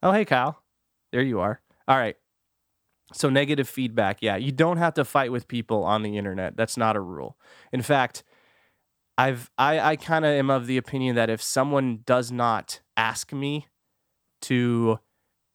Oh, 0.02 0.12
hey, 0.12 0.26
Kyle. 0.26 0.64
There 1.12 1.22
you 1.22 1.40
are. 1.40 1.62
All 1.88 1.98
right. 1.98 2.16
So 3.14 3.30
negative 3.30 3.70
feedback. 3.70 4.18
Yeah, 4.22 4.36
you 4.36 4.52
don't 4.52 4.78
have 4.78 4.96
to 4.96 5.06
fight 5.06 5.32
with 5.32 5.48
people 5.48 5.84
on 5.84 6.02
the 6.02 6.18
internet. 6.18 6.58
That's 6.58 6.78
not 6.78 6.96
a 6.96 7.00
rule. 7.00 7.38
In 7.72 7.82
fact, 7.82 8.24
I've 9.18 9.50
I, 9.58 9.80
I 9.80 9.96
kind 9.96 10.26
of 10.26 10.32
am 10.32 10.50
of 10.50 10.68
the 10.68 10.78
opinion 10.78 11.16
that 11.16 11.30
if 11.30 11.42
someone 11.42 12.00
does 12.06 12.32
not 12.32 12.82
ask 12.98 13.32
me 13.32 13.68
to 14.44 15.00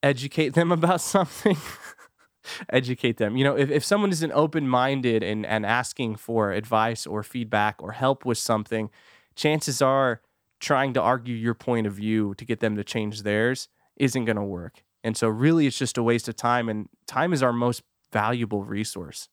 educate 0.02 0.50
them 0.50 0.72
about 0.78 1.00
something, 1.00 1.56
educate 2.70 3.18
them. 3.18 3.36
You 3.36 3.44
know, 3.44 3.56
if, 3.56 3.70
if 3.70 3.84
someone 3.84 4.10
isn't 4.10 4.32
open 4.32 4.68
minded 4.68 5.22
and, 5.22 5.44
and 5.44 5.66
asking 5.66 6.16
for 6.16 6.52
advice 6.52 7.06
or 7.06 7.22
feedback 7.22 7.82
or 7.82 7.92
help 7.92 8.24
with 8.24 8.38
something, 8.38 8.90
chances 9.34 9.82
are 9.82 10.20
trying 10.60 10.92
to 10.94 11.00
argue 11.00 11.34
your 11.34 11.54
point 11.54 11.86
of 11.86 11.94
view 11.94 12.34
to 12.36 12.44
get 12.44 12.60
them 12.60 12.76
to 12.76 12.84
change 12.84 13.22
theirs 13.22 13.68
isn't 13.96 14.24
going 14.24 14.36
to 14.36 14.42
work. 14.42 14.82
And 15.02 15.16
so, 15.16 15.28
really, 15.28 15.66
it's 15.66 15.78
just 15.78 15.98
a 15.98 16.02
waste 16.02 16.28
of 16.28 16.36
time. 16.36 16.68
And 16.68 16.88
time 17.06 17.32
is 17.32 17.42
our 17.42 17.52
most 17.52 17.82
valuable 18.12 18.64
resource. 18.64 19.28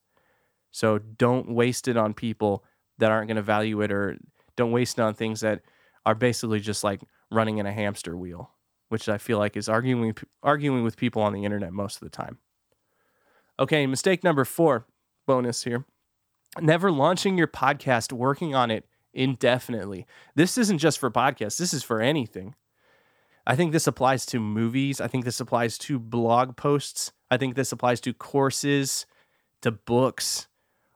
So, 0.71 0.97
don't 0.99 1.49
waste 1.49 1.87
it 1.87 1.97
on 1.97 2.13
people 2.13 2.63
that 2.97 3.11
aren't 3.11 3.27
going 3.27 3.37
to 3.37 3.41
value 3.41 3.81
it 3.81 3.91
or 3.91 4.17
don't 4.55 4.71
waste 4.71 4.97
it 4.97 5.01
on 5.01 5.13
things 5.13 5.41
that 5.41 5.61
are 6.05 6.15
basically 6.15 6.59
just 6.59 6.83
like 6.83 7.01
running 7.31 7.57
in 7.57 7.65
a 7.65 7.71
hamster 7.71 8.15
wheel, 8.17 8.51
which 8.89 9.09
I 9.09 9.17
feel 9.17 9.37
like 9.37 9.57
is 9.57 9.69
arguing 9.69 10.15
arguing 10.41 10.83
with 10.83 10.97
people 10.97 11.21
on 11.21 11.33
the 11.33 11.45
internet 11.45 11.73
most 11.73 11.95
of 11.95 12.01
the 12.01 12.09
time. 12.09 12.39
Okay, 13.59 13.87
mistake 13.87 14.23
number 14.23 14.45
4, 14.45 14.85
bonus 15.25 15.63
here. 15.63 15.85
Never 16.59 16.91
launching 16.91 17.37
your 17.37 17.47
podcast 17.47 18.13
working 18.13 18.55
on 18.55 18.71
it 18.71 18.85
indefinitely. 19.13 20.05
This 20.35 20.57
isn't 20.57 20.77
just 20.77 20.99
for 20.99 21.11
podcasts, 21.11 21.57
this 21.57 21.73
is 21.73 21.83
for 21.83 22.01
anything. 22.01 22.55
I 23.47 23.55
think 23.55 23.71
this 23.71 23.87
applies 23.87 24.25
to 24.27 24.41
movies. 24.41 24.99
I 24.99 25.07
think 25.07 25.23
this 25.23 25.39
applies 25.39 25.77
to 25.79 25.97
blog 25.97 26.57
posts. 26.57 27.13
I 27.31 27.37
think 27.37 27.55
this 27.55 27.71
applies 27.71 28.01
to 28.01 28.13
courses, 28.13 29.05
to 29.61 29.71
books, 29.71 30.49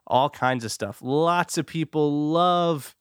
all 0.05 0.29
kinds 0.29 0.65
of 0.65 0.71
stuff. 0.73 0.99
Lots 1.01 1.57
of 1.57 1.65
people 1.65 2.29
love 2.29 2.93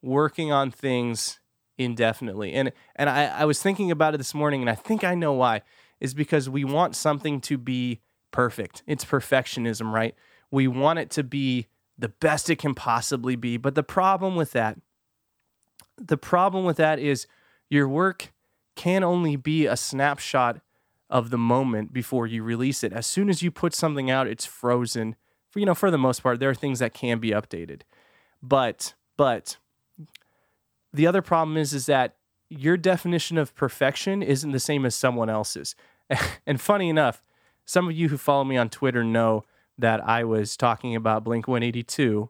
working 0.00 0.50
on 0.52 0.70
things 0.70 1.38
indefinitely. 1.76 2.54
And 2.54 2.72
and 2.96 3.10
I, 3.10 3.26
I 3.26 3.44
was 3.44 3.62
thinking 3.62 3.90
about 3.90 4.14
it 4.14 4.18
this 4.18 4.32
morning, 4.32 4.62
and 4.62 4.70
I 4.70 4.74
think 4.74 5.04
I 5.04 5.14
know 5.14 5.34
why. 5.34 5.60
Is 6.00 6.14
because 6.14 6.48
we 6.48 6.64
want 6.64 6.96
something 6.96 7.40
to 7.42 7.58
be 7.58 8.00
perfect. 8.30 8.82
It's 8.86 9.04
perfectionism, 9.04 9.92
right? 9.92 10.14
We 10.50 10.66
want 10.66 10.98
it 10.98 11.10
to 11.10 11.22
be 11.22 11.68
the 11.98 12.08
best 12.08 12.48
it 12.48 12.56
can 12.56 12.74
possibly 12.74 13.36
be. 13.36 13.58
But 13.58 13.74
the 13.74 13.82
problem 13.82 14.34
with 14.34 14.52
that, 14.52 14.78
the 15.96 16.16
problem 16.16 16.64
with 16.64 16.78
that 16.78 16.98
is 16.98 17.26
your 17.70 17.88
work 17.88 18.32
can 18.76 19.04
only 19.04 19.36
be 19.36 19.66
a 19.66 19.76
snapshot 19.76 20.60
of 21.10 21.30
the 21.30 21.38
moment 21.38 21.92
before 21.92 22.26
you 22.26 22.42
release 22.42 22.82
it. 22.82 22.92
As 22.92 23.06
soon 23.06 23.28
as 23.28 23.42
you 23.42 23.50
put 23.50 23.74
something 23.74 24.10
out, 24.10 24.26
it's 24.26 24.46
frozen. 24.46 25.16
For 25.50 25.60
you 25.60 25.66
know, 25.66 25.74
for 25.74 25.90
the 25.90 25.98
most 25.98 26.22
part, 26.22 26.40
there 26.40 26.50
are 26.50 26.54
things 26.54 26.78
that 26.80 26.94
can 26.94 27.18
be 27.18 27.30
updated. 27.30 27.82
But 28.42 28.94
but 29.16 29.56
the 30.92 31.06
other 31.06 31.22
problem 31.22 31.56
is 31.56 31.72
is 31.72 31.86
that 31.86 32.16
your 32.48 32.76
definition 32.76 33.38
of 33.38 33.54
perfection 33.54 34.22
isn't 34.22 34.52
the 34.52 34.60
same 34.60 34.84
as 34.84 34.94
someone 34.94 35.30
else's. 35.30 35.74
and 36.46 36.60
funny 36.60 36.88
enough, 36.88 37.22
some 37.64 37.88
of 37.88 37.94
you 37.94 38.08
who 38.08 38.16
follow 38.16 38.44
me 38.44 38.56
on 38.56 38.68
Twitter 38.68 39.02
know 39.02 39.44
that 39.78 40.06
I 40.06 40.24
was 40.24 40.56
talking 40.56 40.94
about 40.94 41.24
Blink 41.24 41.48
182 41.48 42.28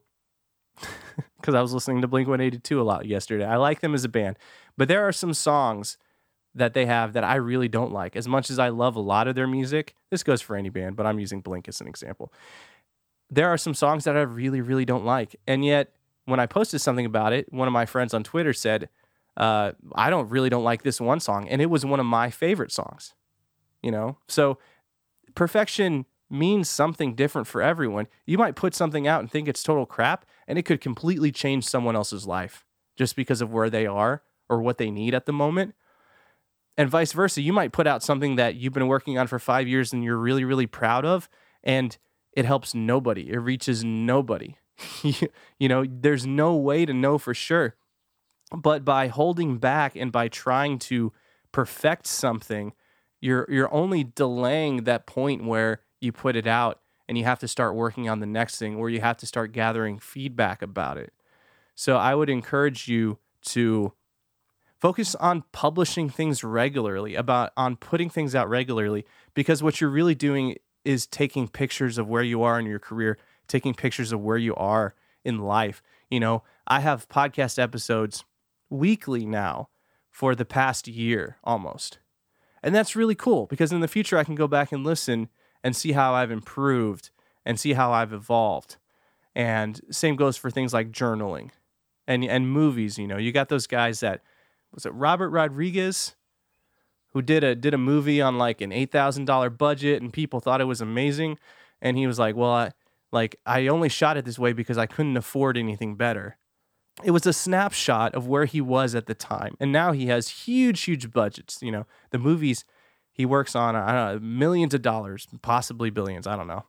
because 1.37 1.54
I 1.54 1.61
was 1.61 1.74
listening 1.74 2.00
to 2.00 2.09
Blink 2.09 2.28
182 2.28 2.80
a 2.80 2.83
lot 2.83 3.07
yesterday. 3.07 3.44
I 3.44 3.57
like 3.57 3.80
them 3.80 3.94
as 3.94 4.04
a 4.04 4.09
band, 4.09 4.38
but 4.76 4.88
there 4.88 5.07
are 5.07 5.12
some 5.12 5.35
songs 5.35 5.98
that 6.54 6.74
they 6.74 6.86
have 6.86 7.14
that 7.14 7.24
I 7.24 7.36
really 7.36 7.68
don't 7.68 7.92
like. 7.92 8.16
As 8.16 8.28
much 8.28 8.50
as 8.50 8.58
I 8.58 8.68
love 8.68 8.96
a 8.96 9.00
lot 9.00 9.26
of 9.26 9.34
their 9.34 9.46
music, 9.46 9.94
this 10.10 10.22
goes 10.22 10.40
for 10.40 10.56
any 10.56 10.68
band, 10.68 10.96
but 10.96 11.06
I'm 11.06 11.18
using 11.18 11.40
Blink 11.40 11.68
as 11.68 11.80
an 11.80 11.88
example. 11.88 12.32
There 13.30 13.48
are 13.48 13.58
some 13.58 13.74
songs 13.74 14.04
that 14.04 14.16
I 14.16 14.22
really, 14.22 14.60
really 14.60 14.84
don't 14.84 15.04
like. 15.04 15.34
And 15.46 15.64
yet, 15.64 15.94
when 16.26 16.40
I 16.40 16.46
posted 16.46 16.80
something 16.80 17.06
about 17.06 17.32
it, 17.32 17.52
one 17.52 17.66
of 17.66 17.72
my 17.72 17.86
friends 17.86 18.14
on 18.14 18.22
Twitter 18.22 18.52
said, 18.52 18.88
uh, 19.36 19.72
I 19.94 20.10
don't 20.10 20.30
really 20.30 20.48
don't 20.48 20.62
like 20.64 20.84
this 20.84 21.00
one 21.00 21.20
song. 21.20 21.48
And 21.48 21.60
it 21.60 21.66
was 21.66 21.84
one 21.84 22.00
of 22.00 22.06
my 22.06 22.30
favorite 22.30 22.70
songs, 22.70 23.14
you 23.82 23.90
know? 23.90 24.18
So 24.28 24.58
perfection 25.34 26.06
means 26.30 26.70
something 26.70 27.14
different 27.14 27.48
for 27.48 27.60
everyone. 27.60 28.06
You 28.26 28.38
might 28.38 28.54
put 28.54 28.74
something 28.74 29.06
out 29.08 29.20
and 29.20 29.30
think 29.30 29.48
it's 29.48 29.62
total 29.62 29.86
crap, 29.86 30.24
and 30.46 30.58
it 30.58 30.62
could 30.62 30.80
completely 30.80 31.32
change 31.32 31.64
someone 31.64 31.96
else's 31.96 32.26
life 32.26 32.64
just 32.96 33.16
because 33.16 33.40
of 33.40 33.52
where 33.52 33.68
they 33.68 33.86
are 33.86 34.22
or 34.48 34.62
what 34.62 34.78
they 34.78 34.90
need 34.90 35.14
at 35.14 35.26
the 35.26 35.32
moment 35.32 35.74
and 36.76 36.88
vice 36.88 37.12
versa. 37.12 37.40
You 37.40 37.52
might 37.52 37.72
put 37.72 37.87
out 37.87 38.02
something 38.02 38.37
that 38.37 38.56
you've 38.56 38.72
been 38.72 38.88
working 38.88 39.18
on 39.18 39.26
for 39.26 39.38
five 39.38 39.68
years 39.68 39.92
and 39.92 40.02
you're 40.02 40.16
really, 40.16 40.44
really 40.44 40.66
proud 40.66 41.04
of, 41.04 41.28
and 41.62 41.96
it 42.32 42.44
helps 42.44 42.74
nobody. 42.74 43.30
It 43.30 43.38
reaches 43.38 43.84
nobody. 43.84 44.56
you 45.58 45.68
know, 45.68 45.84
there's 45.88 46.26
no 46.26 46.56
way 46.56 46.84
to 46.84 46.92
know 46.92 47.18
for 47.18 47.34
sure. 47.34 47.76
But 48.54 48.84
by 48.84 49.08
holding 49.08 49.58
back 49.58 49.96
and 49.96 50.12
by 50.12 50.28
trying 50.28 50.78
to 50.80 51.12
perfect 51.52 52.06
something, 52.06 52.72
you're 53.20 53.46
you're 53.48 53.72
only 53.72 54.04
delaying 54.04 54.84
that 54.84 55.06
point 55.06 55.44
where 55.44 55.80
you 56.00 56.12
put 56.12 56.37
it 56.37 56.46
out 56.46 56.80
and 57.08 57.16
you 57.16 57.24
have 57.24 57.38
to 57.38 57.48
start 57.48 57.74
working 57.74 58.08
on 58.08 58.20
the 58.20 58.26
next 58.26 58.58
thing 58.58 58.76
or 58.76 58.90
you 58.90 59.00
have 59.00 59.16
to 59.18 59.26
start 59.26 59.52
gathering 59.52 59.98
feedback 59.98 60.62
about 60.62 60.98
it. 60.98 61.12
So 61.74 61.96
I 61.96 62.14
would 62.14 62.30
encourage 62.30 62.88
you 62.88 63.18
to 63.46 63.92
focus 64.84 65.14
on 65.14 65.42
publishing 65.50 66.10
things 66.10 66.44
regularly 66.44 67.14
about 67.14 67.50
on 67.56 67.74
putting 67.74 68.10
things 68.10 68.34
out 68.34 68.50
regularly 68.50 69.02
because 69.32 69.62
what 69.62 69.80
you're 69.80 69.88
really 69.88 70.14
doing 70.14 70.56
is 70.84 71.06
taking 71.06 71.48
pictures 71.48 71.96
of 71.96 72.06
where 72.06 72.22
you 72.22 72.42
are 72.42 72.60
in 72.60 72.66
your 72.66 72.78
career 72.78 73.16
taking 73.48 73.72
pictures 73.72 74.12
of 74.12 74.20
where 74.20 74.36
you 74.36 74.54
are 74.56 74.94
in 75.24 75.38
life. 75.38 75.82
You 76.10 76.20
know 76.20 76.42
i 76.66 76.80
have 76.80 77.08
podcast 77.08 77.58
episodes 77.58 78.26
weekly 78.68 79.24
now 79.24 79.70
for 80.10 80.34
the 80.34 80.44
past 80.44 80.86
year 80.86 81.38
almost. 81.42 81.98
And 82.62 82.74
that's 82.74 82.94
really 82.94 83.14
cool 83.14 83.46
because 83.46 83.72
in 83.72 83.80
the 83.80 83.88
future 83.88 84.18
i 84.18 84.24
can 84.24 84.34
go 84.34 84.46
back 84.46 84.70
and 84.70 84.84
listen 84.84 85.30
and 85.62 85.74
see 85.74 85.92
how 85.92 86.12
i've 86.12 86.30
improved 86.30 87.08
and 87.46 87.58
see 87.58 87.72
how 87.72 87.90
i've 87.90 88.12
evolved. 88.12 88.76
And 89.34 89.80
same 89.90 90.14
goes 90.14 90.36
for 90.36 90.50
things 90.50 90.74
like 90.74 90.92
journaling 90.92 91.52
and 92.06 92.22
and 92.22 92.50
movies 92.50 92.98
you 92.98 93.06
know. 93.06 93.16
You 93.16 93.32
got 93.32 93.48
those 93.48 93.66
guys 93.66 94.00
that 94.00 94.20
was 94.74 94.84
it 94.84 94.90
Robert 94.90 95.30
Rodriguez 95.30 96.16
who 97.14 97.22
did 97.22 97.44
a 97.44 97.54
did 97.54 97.72
a 97.72 97.78
movie 97.78 98.20
on 98.20 98.37
like 98.37 98.60
an 98.60 98.72
eight 98.72 98.90
thousand 98.90 99.24
dollar 99.24 99.48
budget 99.48 100.02
and 100.02 100.12
people 100.12 100.40
thought 100.40 100.60
it 100.60 100.64
was 100.64 100.80
amazing, 100.80 101.38
and 101.80 101.96
he 101.96 102.06
was 102.06 102.18
like, 102.18 102.37
well, 102.37 102.50
I 102.50 102.72
like 103.12 103.37
I 103.46 103.68
only 103.68 103.88
shot 103.88 104.16
it 104.16 104.24
this 104.24 104.38
way 104.38 104.52
because 104.52 104.76
I 104.76 104.87
couldn't 104.87 105.16
afford 105.16 105.56
anything 105.56 105.96
better. 105.96 106.37
It 107.02 107.12
was 107.12 107.26
a 107.26 107.32
snapshot 107.32 108.14
of 108.14 108.28
where 108.28 108.44
he 108.44 108.60
was 108.60 108.94
at 108.94 109.06
the 109.06 109.14
time, 109.14 109.56
and 109.58 109.72
now 109.72 109.92
he 109.92 110.06
has 110.06 110.28
huge, 110.28 110.82
huge 110.82 111.10
budgets. 111.12 111.62
You 111.62 111.70
know, 111.70 111.87
the 112.10 112.18
movies 112.18 112.64
he 113.12 113.24
works 113.24 113.54
on, 113.54 113.76
I 113.76 113.92
don't 113.92 114.14
know, 114.14 114.28
millions 114.28 114.74
of 114.74 114.82
dollars, 114.82 115.28
possibly 115.40 115.90
billions. 115.90 116.26
I 116.26 116.37
don't 116.37 116.48
know. 116.48 116.64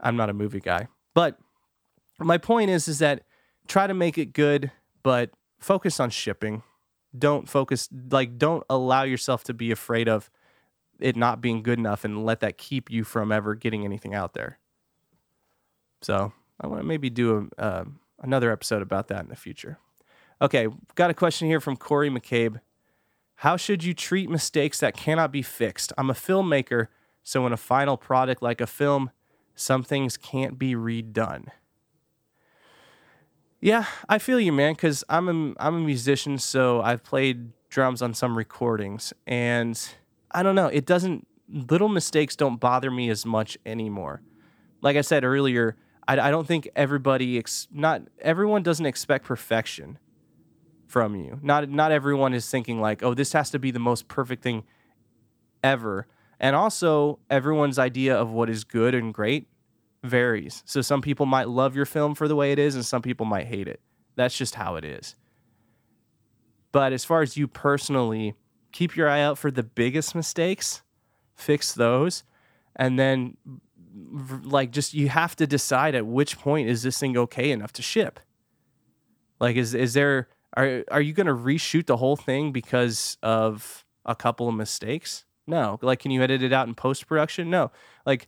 I'm 0.00 0.16
not 0.16 0.30
a 0.30 0.34
movie 0.34 0.60
guy, 0.60 0.88
but 1.14 1.38
my 2.18 2.38
point 2.38 2.70
is 2.70 2.88
is 2.88 2.98
that 3.00 3.24
try 3.68 3.86
to 3.86 3.94
make 3.94 4.16
it 4.16 4.32
good, 4.32 4.70
but 5.02 5.30
focus 5.58 6.00
on 6.00 6.08
shipping. 6.08 6.62
Don't 7.16 7.48
focus 7.48 7.88
like 8.10 8.38
don't 8.38 8.64
allow 8.68 9.02
yourself 9.02 9.44
to 9.44 9.54
be 9.54 9.70
afraid 9.70 10.08
of 10.08 10.30
it 10.98 11.16
not 11.16 11.40
being 11.40 11.62
good 11.62 11.78
enough 11.78 12.04
and 12.04 12.24
let 12.24 12.40
that 12.40 12.58
keep 12.58 12.90
you 12.90 13.04
from 13.04 13.30
ever 13.30 13.54
getting 13.54 13.84
anything 13.84 14.14
out 14.14 14.34
there. 14.34 14.58
So 16.02 16.32
I 16.60 16.66
want 16.66 16.80
to 16.80 16.86
maybe 16.86 17.10
do 17.10 17.50
a, 17.58 17.62
uh, 17.62 17.84
another 18.20 18.50
episode 18.50 18.82
about 18.82 19.08
that 19.08 19.22
in 19.22 19.28
the 19.28 19.36
future. 19.36 19.78
Okay, 20.40 20.68
got 20.94 21.10
a 21.10 21.14
question 21.14 21.48
here 21.48 21.60
from 21.60 21.76
Corey 21.76 22.10
McCabe. 22.10 22.60
How 23.36 23.56
should 23.56 23.84
you 23.84 23.94
treat 23.94 24.30
mistakes 24.30 24.80
that 24.80 24.96
cannot 24.96 25.32
be 25.32 25.42
fixed? 25.42 25.92
I'm 25.98 26.10
a 26.10 26.14
filmmaker, 26.14 26.88
so 27.22 27.46
in 27.46 27.52
a 27.52 27.58
final 27.58 27.96
product 27.96 28.42
like 28.42 28.60
a 28.60 28.66
film, 28.66 29.10
some 29.54 29.82
things 29.82 30.16
can't 30.16 30.58
be 30.58 30.74
redone. 30.74 31.48
Yeah, 33.60 33.86
I 34.08 34.18
feel 34.18 34.38
you, 34.38 34.52
man, 34.52 34.74
because 34.74 35.02
I'm 35.08 35.28
a, 35.28 35.54
I'm 35.58 35.74
a 35.76 35.80
musician, 35.80 36.38
so 36.38 36.82
I've 36.82 37.02
played 37.02 37.52
drums 37.68 38.02
on 38.02 38.14
some 38.14 38.36
recordings, 38.36 39.12
and 39.26 39.78
I 40.30 40.42
don't 40.42 40.54
know, 40.54 40.66
it 40.66 40.84
doesn't, 40.84 41.26
little 41.48 41.88
mistakes 41.88 42.36
don't 42.36 42.60
bother 42.60 42.90
me 42.90 43.08
as 43.08 43.24
much 43.24 43.56
anymore. 43.64 44.20
Like 44.82 44.96
I 44.96 45.00
said 45.00 45.24
earlier, 45.24 45.76
I, 46.06 46.18
I 46.18 46.30
don't 46.30 46.46
think 46.46 46.68
everybody, 46.76 47.38
ex, 47.38 47.66
not 47.72 48.02
everyone 48.20 48.62
doesn't 48.62 48.86
expect 48.86 49.24
perfection 49.24 49.98
from 50.86 51.16
you. 51.16 51.38
Not 51.42 51.68
not 51.68 51.90
everyone 51.92 52.34
is 52.34 52.48
thinking 52.48 52.80
like, 52.80 53.02
oh, 53.02 53.14
this 53.14 53.32
has 53.32 53.50
to 53.50 53.58
be 53.58 53.70
the 53.70 53.80
most 53.80 54.06
perfect 54.06 54.42
thing 54.42 54.64
ever. 55.64 56.06
And 56.38 56.54
also, 56.54 57.18
everyone's 57.30 57.78
idea 57.78 58.16
of 58.16 58.30
what 58.30 58.50
is 58.50 58.64
good 58.64 58.94
and 58.94 59.12
great 59.12 59.48
varies. 60.06 60.62
So 60.66 60.80
some 60.80 61.02
people 61.02 61.26
might 61.26 61.48
love 61.48 61.76
your 61.76 61.86
film 61.86 62.14
for 62.14 62.28
the 62.28 62.36
way 62.36 62.52
it 62.52 62.58
is, 62.58 62.74
and 62.74 62.84
some 62.84 63.02
people 63.02 63.26
might 63.26 63.46
hate 63.46 63.68
it. 63.68 63.80
That's 64.16 64.36
just 64.36 64.54
how 64.54 64.76
it 64.76 64.84
is. 64.84 65.14
But 66.72 66.92
as 66.92 67.04
far 67.04 67.22
as 67.22 67.36
you 67.36 67.48
personally, 67.48 68.34
keep 68.72 68.96
your 68.96 69.08
eye 69.08 69.22
out 69.22 69.38
for 69.38 69.50
the 69.50 69.62
biggest 69.62 70.14
mistakes, 70.14 70.82
fix 71.34 71.72
those, 71.72 72.24
and 72.74 72.98
then 72.98 73.36
like 74.42 74.70
just 74.70 74.92
you 74.92 75.08
have 75.08 75.34
to 75.36 75.46
decide 75.46 75.94
at 75.94 76.06
which 76.06 76.38
point 76.38 76.68
is 76.68 76.82
this 76.82 76.98
thing 76.98 77.16
okay 77.16 77.50
enough 77.50 77.72
to 77.72 77.82
ship. 77.82 78.20
Like 79.40 79.56
is 79.56 79.74
is 79.74 79.94
there 79.94 80.28
are 80.56 80.84
are 80.90 81.00
you 81.00 81.12
going 81.12 81.26
to 81.26 81.34
reshoot 81.34 81.86
the 81.86 81.96
whole 81.96 82.16
thing 82.16 82.52
because 82.52 83.16
of 83.22 83.84
a 84.04 84.14
couple 84.14 84.48
of 84.48 84.54
mistakes? 84.54 85.24
No. 85.46 85.78
Like 85.80 86.00
can 86.00 86.10
you 86.10 86.22
edit 86.22 86.42
it 86.42 86.52
out 86.52 86.68
in 86.68 86.74
post 86.74 87.06
production? 87.06 87.48
No. 87.48 87.70
Like 88.04 88.26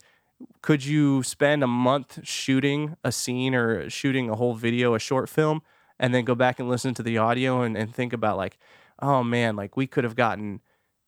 could 0.62 0.85
you 0.85 1.22
spend 1.22 1.62
a 1.62 1.66
month 1.66 2.20
shooting 2.27 2.96
a 3.05 3.12
scene 3.12 3.55
or 3.55 3.88
shooting 3.90 4.31
a 4.31 4.37
whole 4.37 4.55
video, 4.55 4.94
a 4.94 4.98
short 4.98 5.29
film, 5.29 5.62
and 5.98 6.14
then 6.14 6.24
go 6.24 6.35
back 6.35 6.59
and 6.59 6.68
listen 6.68 6.94
to 6.94 7.03
the 7.03 7.18
audio 7.18 7.62
and, 7.62 7.77
and 7.77 7.94
think 7.94 8.12
about 8.12 8.37
like, 8.37 8.59
oh 9.01 9.22
man, 9.22 9.57
like 9.57 9.77
we 9.77 9.87
could 9.87 10.05
have 10.05 10.16
gotten 10.16 10.61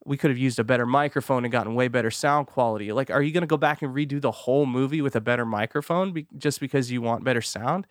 we 0.04 0.16
could 0.16 0.30
have 0.30 0.38
used 0.38 0.58
a 0.58 0.64
better 0.64 0.86
microphone 0.86 1.44
and 1.44 1.52
gotten 1.52 1.74
way 1.74 1.86
better 1.86 2.10
sound 2.10 2.46
quality. 2.46 2.90
Like, 2.90 3.10
are 3.10 3.22
you 3.22 3.32
going 3.32 3.42
to 3.42 3.46
go 3.46 3.58
back 3.58 3.82
and 3.82 3.94
redo 3.94 4.20
the 4.20 4.30
whole 4.30 4.64
movie 4.64 5.02
with 5.02 5.14
a 5.14 5.20
better 5.20 5.44
microphone 5.44 6.12
be- 6.12 6.26
just 6.38 6.58
because 6.58 6.90
you 6.90 7.02
want 7.02 7.22
better 7.22 7.42
sound? 7.42 7.86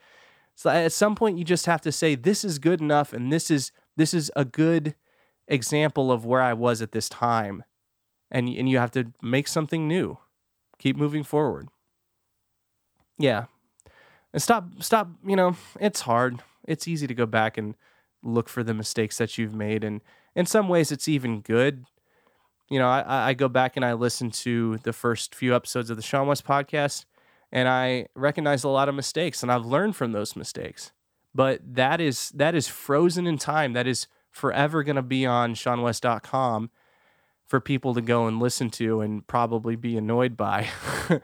So 0.55 0.69
at 0.69 0.91
some 0.91 1.15
point, 1.15 1.37
you 1.37 1.43
just 1.43 1.67
have 1.67 1.81
to 1.81 1.91
say 1.91 2.15
this 2.15 2.43
is 2.43 2.59
good 2.59 2.81
enough, 2.81 3.13
and 3.13 3.31
this 3.31 3.49
is 3.49 3.71
this 3.95 4.13
is 4.13 4.31
a 4.35 4.43
good 4.43 4.95
example 5.47 6.11
of 6.11 6.25
where 6.25 6.41
I 6.41 6.53
was 6.53 6.81
at 6.81 6.91
this 6.91 7.07
time, 7.07 7.63
and 8.31 8.49
and 8.49 8.67
you 8.67 8.77
have 8.79 8.91
to 8.91 9.13
make 9.21 9.47
something 9.47 9.87
new, 9.87 10.17
keep 10.79 10.97
moving 10.97 11.23
forward. 11.23 11.69
Yeah, 13.17 13.45
and 14.33 14.41
stop 14.41 14.65
stop. 14.79 15.09
You 15.25 15.35
know, 15.35 15.55
it's 15.79 16.01
hard. 16.01 16.41
It's 16.67 16.87
easy 16.87 17.05
to 17.07 17.13
go 17.13 17.25
back 17.25 17.57
and 17.57 17.75
look 18.23 18.49
for 18.49 18.63
the 18.63 18.73
mistakes 18.73 19.17
that 19.17 19.37
you've 19.37 19.53
made, 19.53 19.83
and 19.83 20.01
in 20.35 20.45
some 20.45 20.69
ways, 20.69 20.91
it's 20.91 21.07
even 21.07 21.41
good. 21.41 21.85
You 22.69 22.79
know, 22.79 22.87
I, 22.87 23.29
I 23.29 23.33
go 23.33 23.47
back 23.47 23.75
and 23.75 23.83
I 23.83 23.93
listen 23.93 24.29
to 24.31 24.77
the 24.83 24.93
first 24.93 25.33
few 25.33 25.55
episodes 25.55 25.89
of 25.89 25.97
the 25.97 26.03
seanwes 26.03 26.43
podcast 26.43 27.05
and 27.51 27.67
I 27.67 28.07
recognize 28.15 28.63
a 28.63 28.69
lot 28.69 28.89
of 28.89 28.95
mistakes 28.95 29.41
and 29.41 29.51
I've 29.51 29.65
learned 29.65 29.95
from 29.95 30.11
those 30.11 30.35
mistakes. 30.35 30.91
But 31.33 31.61
that 31.75 32.01
is 32.01 32.29
that 32.29 32.55
is 32.55 32.67
frozen 32.67 33.27
in 33.27 33.37
time. 33.37 33.73
That 33.73 33.87
is 33.87 34.07
forever 34.31 34.83
going 34.83 34.95
to 34.95 35.01
be 35.01 35.25
on 35.25 35.53
seanwes.com 35.53 36.69
for 37.49 37.59
people 37.59 37.95
to 37.95 38.01
go 38.01 38.27
and 38.27 38.39
listen 38.39 38.69
to 38.69 39.01
and 39.01 39.25
probably 39.25 39.75
be 39.75 39.97
annoyed 39.97 40.37
by. 40.37 40.67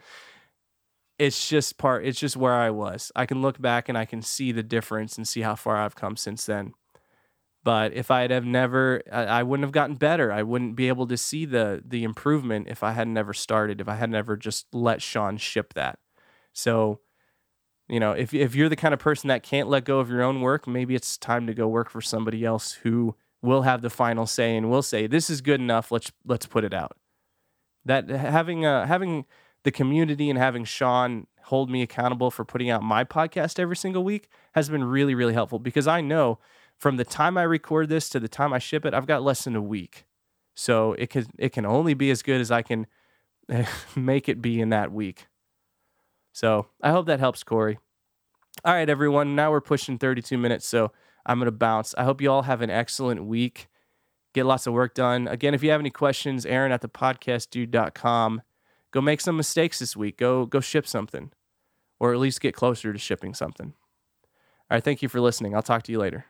it's 1.19 1.47
just 1.47 1.77
part 1.77 2.03
it's 2.03 2.19
just 2.19 2.35
where 2.35 2.55
I 2.55 2.71
was. 2.71 3.11
I 3.15 3.27
can 3.27 3.43
look 3.43 3.61
back 3.61 3.87
and 3.87 3.97
I 3.97 4.05
can 4.05 4.23
see 4.23 4.51
the 4.51 4.63
difference 4.63 5.17
and 5.17 5.27
see 5.27 5.41
how 5.41 5.53
far 5.53 5.77
I've 5.77 5.95
come 5.95 6.17
since 6.17 6.47
then. 6.47 6.73
But 7.63 7.93
if 7.93 8.11
I'd 8.11 8.31
have 8.31 8.45
never, 8.45 9.01
I, 9.11 9.41
wouldn't 9.41 9.65
have 9.65 9.71
gotten 9.71 9.95
better. 9.95 10.31
I 10.31 10.43
wouldn't 10.43 10.75
be 10.75 10.87
able 10.87 11.07
to 11.07 11.17
see 11.17 11.45
the 11.45 11.81
the 11.83 12.03
improvement 12.03 12.67
if 12.69 12.83
I 12.83 12.91
had 12.91 13.07
never 13.07 13.33
started. 13.33 13.81
If 13.81 13.87
I 13.87 13.95
had 13.95 14.11
never 14.11 14.37
just 14.37 14.67
let 14.71 15.01
Sean 15.01 15.37
ship 15.37 15.73
that. 15.73 15.97
So, 16.53 16.99
you 17.87 17.99
know, 17.99 18.11
if 18.11 18.35
if 18.35 18.53
you're 18.53 18.69
the 18.69 18.75
kind 18.75 18.93
of 18.93 18.99
person 18.99 19.29
that 19.29 19.41
can't 19.41 19.67
let 19.67 19.83
go 19.83 19.99
of 19.99 20.09
your 20.09 20.21
own 20.21 20.41
work, 20.41 20.67
maybe 20.67 20.93
it's 20.93 21.17
time 21.17 21.47
to 21.47 21.55
go 21.55 21.67
work 21.67 21.89
for 21.89 22.01
somebody 22.01 22.45
else 22.45 22.73
who 22.73 23.15
will 23.45 23.61
have 23.61 23.81
the 23.81 23.89
final 23.89 24.25
say 24.25 24.55
and 24.55 24.69
we'll 24.69 24.81
say 24.81 25.07
this 25.07 25.29
is 25.29 25.41
good 25.41 25.59
enough. 25.59 25.91
Let's 25.91 26.11
let's 26.25 26.45
put 26.45 26.63
it 26.63 26.73
out. 26.73 26.97
That 27.85 28.09
having 28.09 28.65
uh, 28.65 28.85
having 28.85 29.25
the 29.63 29.71
community 29.71 30.29
and 30.29 30.37
having 30.37 30.65
Sean 30.65 31.27
hold 31.43 31.69
me 31.69 31.81
accountable 31.81 32.31
for 32.31 32.43
putting 32.43 32.69
out 32.69 32.81
my 32.81 33.03
podcast 33.03 33.59
every 33.59 33.75
single 33.75 34.03
week 34.03 34.29
has 34.53 34.69
been 34.69 34.83
really 34.83 35.15
really 35.15 35.33
helpful 35.33 35.59
because 35.59 35.87
I 35.87 36.01
know 36.01 36.39
from 36.77 36.97
the 36.97 37.05
time 37.05 37.37
I 37.37 37.43
record 37.43 37.89
this 37.89 38.09
to 38.09 38.19
the 38.19 38.27
time 38.27 38.51
I 38.51 38.59
ship 38.59 38.85
it, 38.85 38.93
I've 38.93 39.07
got 39.07 39.23
less 39.23 39.43
than 39.45 39.55
a 39.55 39.61
week. 39.61 40.05
So 40.55 40.93
it 40.93 41.09
can 41.09 41.25
it 41.37 41.49
can 41.49 41.65
only 41.65 41.93
be 41.93 42.09
as 42.11 42.21
good 42.21 42.41
as 42.41 42.51
I 42.51 42.61
can 42.61 42.87
make 43.95 44.27
it 44.29 44.41
be 44.41 44.59
in 44.59 44.69
that 44.69 44.91
week. 44.91 45.27
So 46.33 46.67
I 46.81 46.91
hope 46.91 47.05
that 47.07 47.19
helps, 47.19 47.43
Corey. 47.43 47.77
All 48.63 48.73
right, 48.73 48.89
everyone. 48.89 49.35
Now 49.35 49.51
we're 49.51 49.61
pushing 49.61 49.97
32 49.97 50.37
minutes, 50.37 50.67
so 50.67 50.91
I'm 51.25 51.39
going 51.39 51.47
to 51.47 51.51
bounce. 51.51 51.95
I 51.97 52.03
hope 52.03 52.21
you 52.21 52.31
all 52.31 52.43
have 52.43 52.61
an 52.61 52.69
excellent 52.69 53.25
week. 53.25 53.67
Get 54.33 54.45
lots 54.45 54.67
of 54.67 54.73
work 54.73 54.93
done. 54.93 55.27
Again, 55.27 55.53
if 55.53 55.63
you 55.63 55.71
have 55.71 55.79
any 55.79 55.89
questions, 55.89 56.45
Aaron 56.45 56.71
at 56.71 56.81
the 56.81 56.89
podcastdude.com. 56.89 58.41
Go 58.91 59.01
make 59.01 59.21
some 59.21 59.37
mistakes 59.37 59.79
this 59.79 59.95
week. 59.95 60.17
Go 60.17 60.45
go 60.45 60.59
ship 60.59 60.87
something, 60.87 61.31
or 61.99 62.13
at 62.13 62.19
least 62.19 62.41
get 62.41 62.55
closer 62.55 62.93
to 62.93 62.99
shipping 62.99 63.33
something. 63.33 63.73
All 64.69 64.75
right. 64.75 64.83
Thank 64.83 65.01
you 65.01 65.09
for 65.09 65.21
listening. 65.21 65.55
I'll 65.55 65.61
talk 65.61 65.83
to 65.83 65.91
you 65.91 65.99
later. 65.99 66.25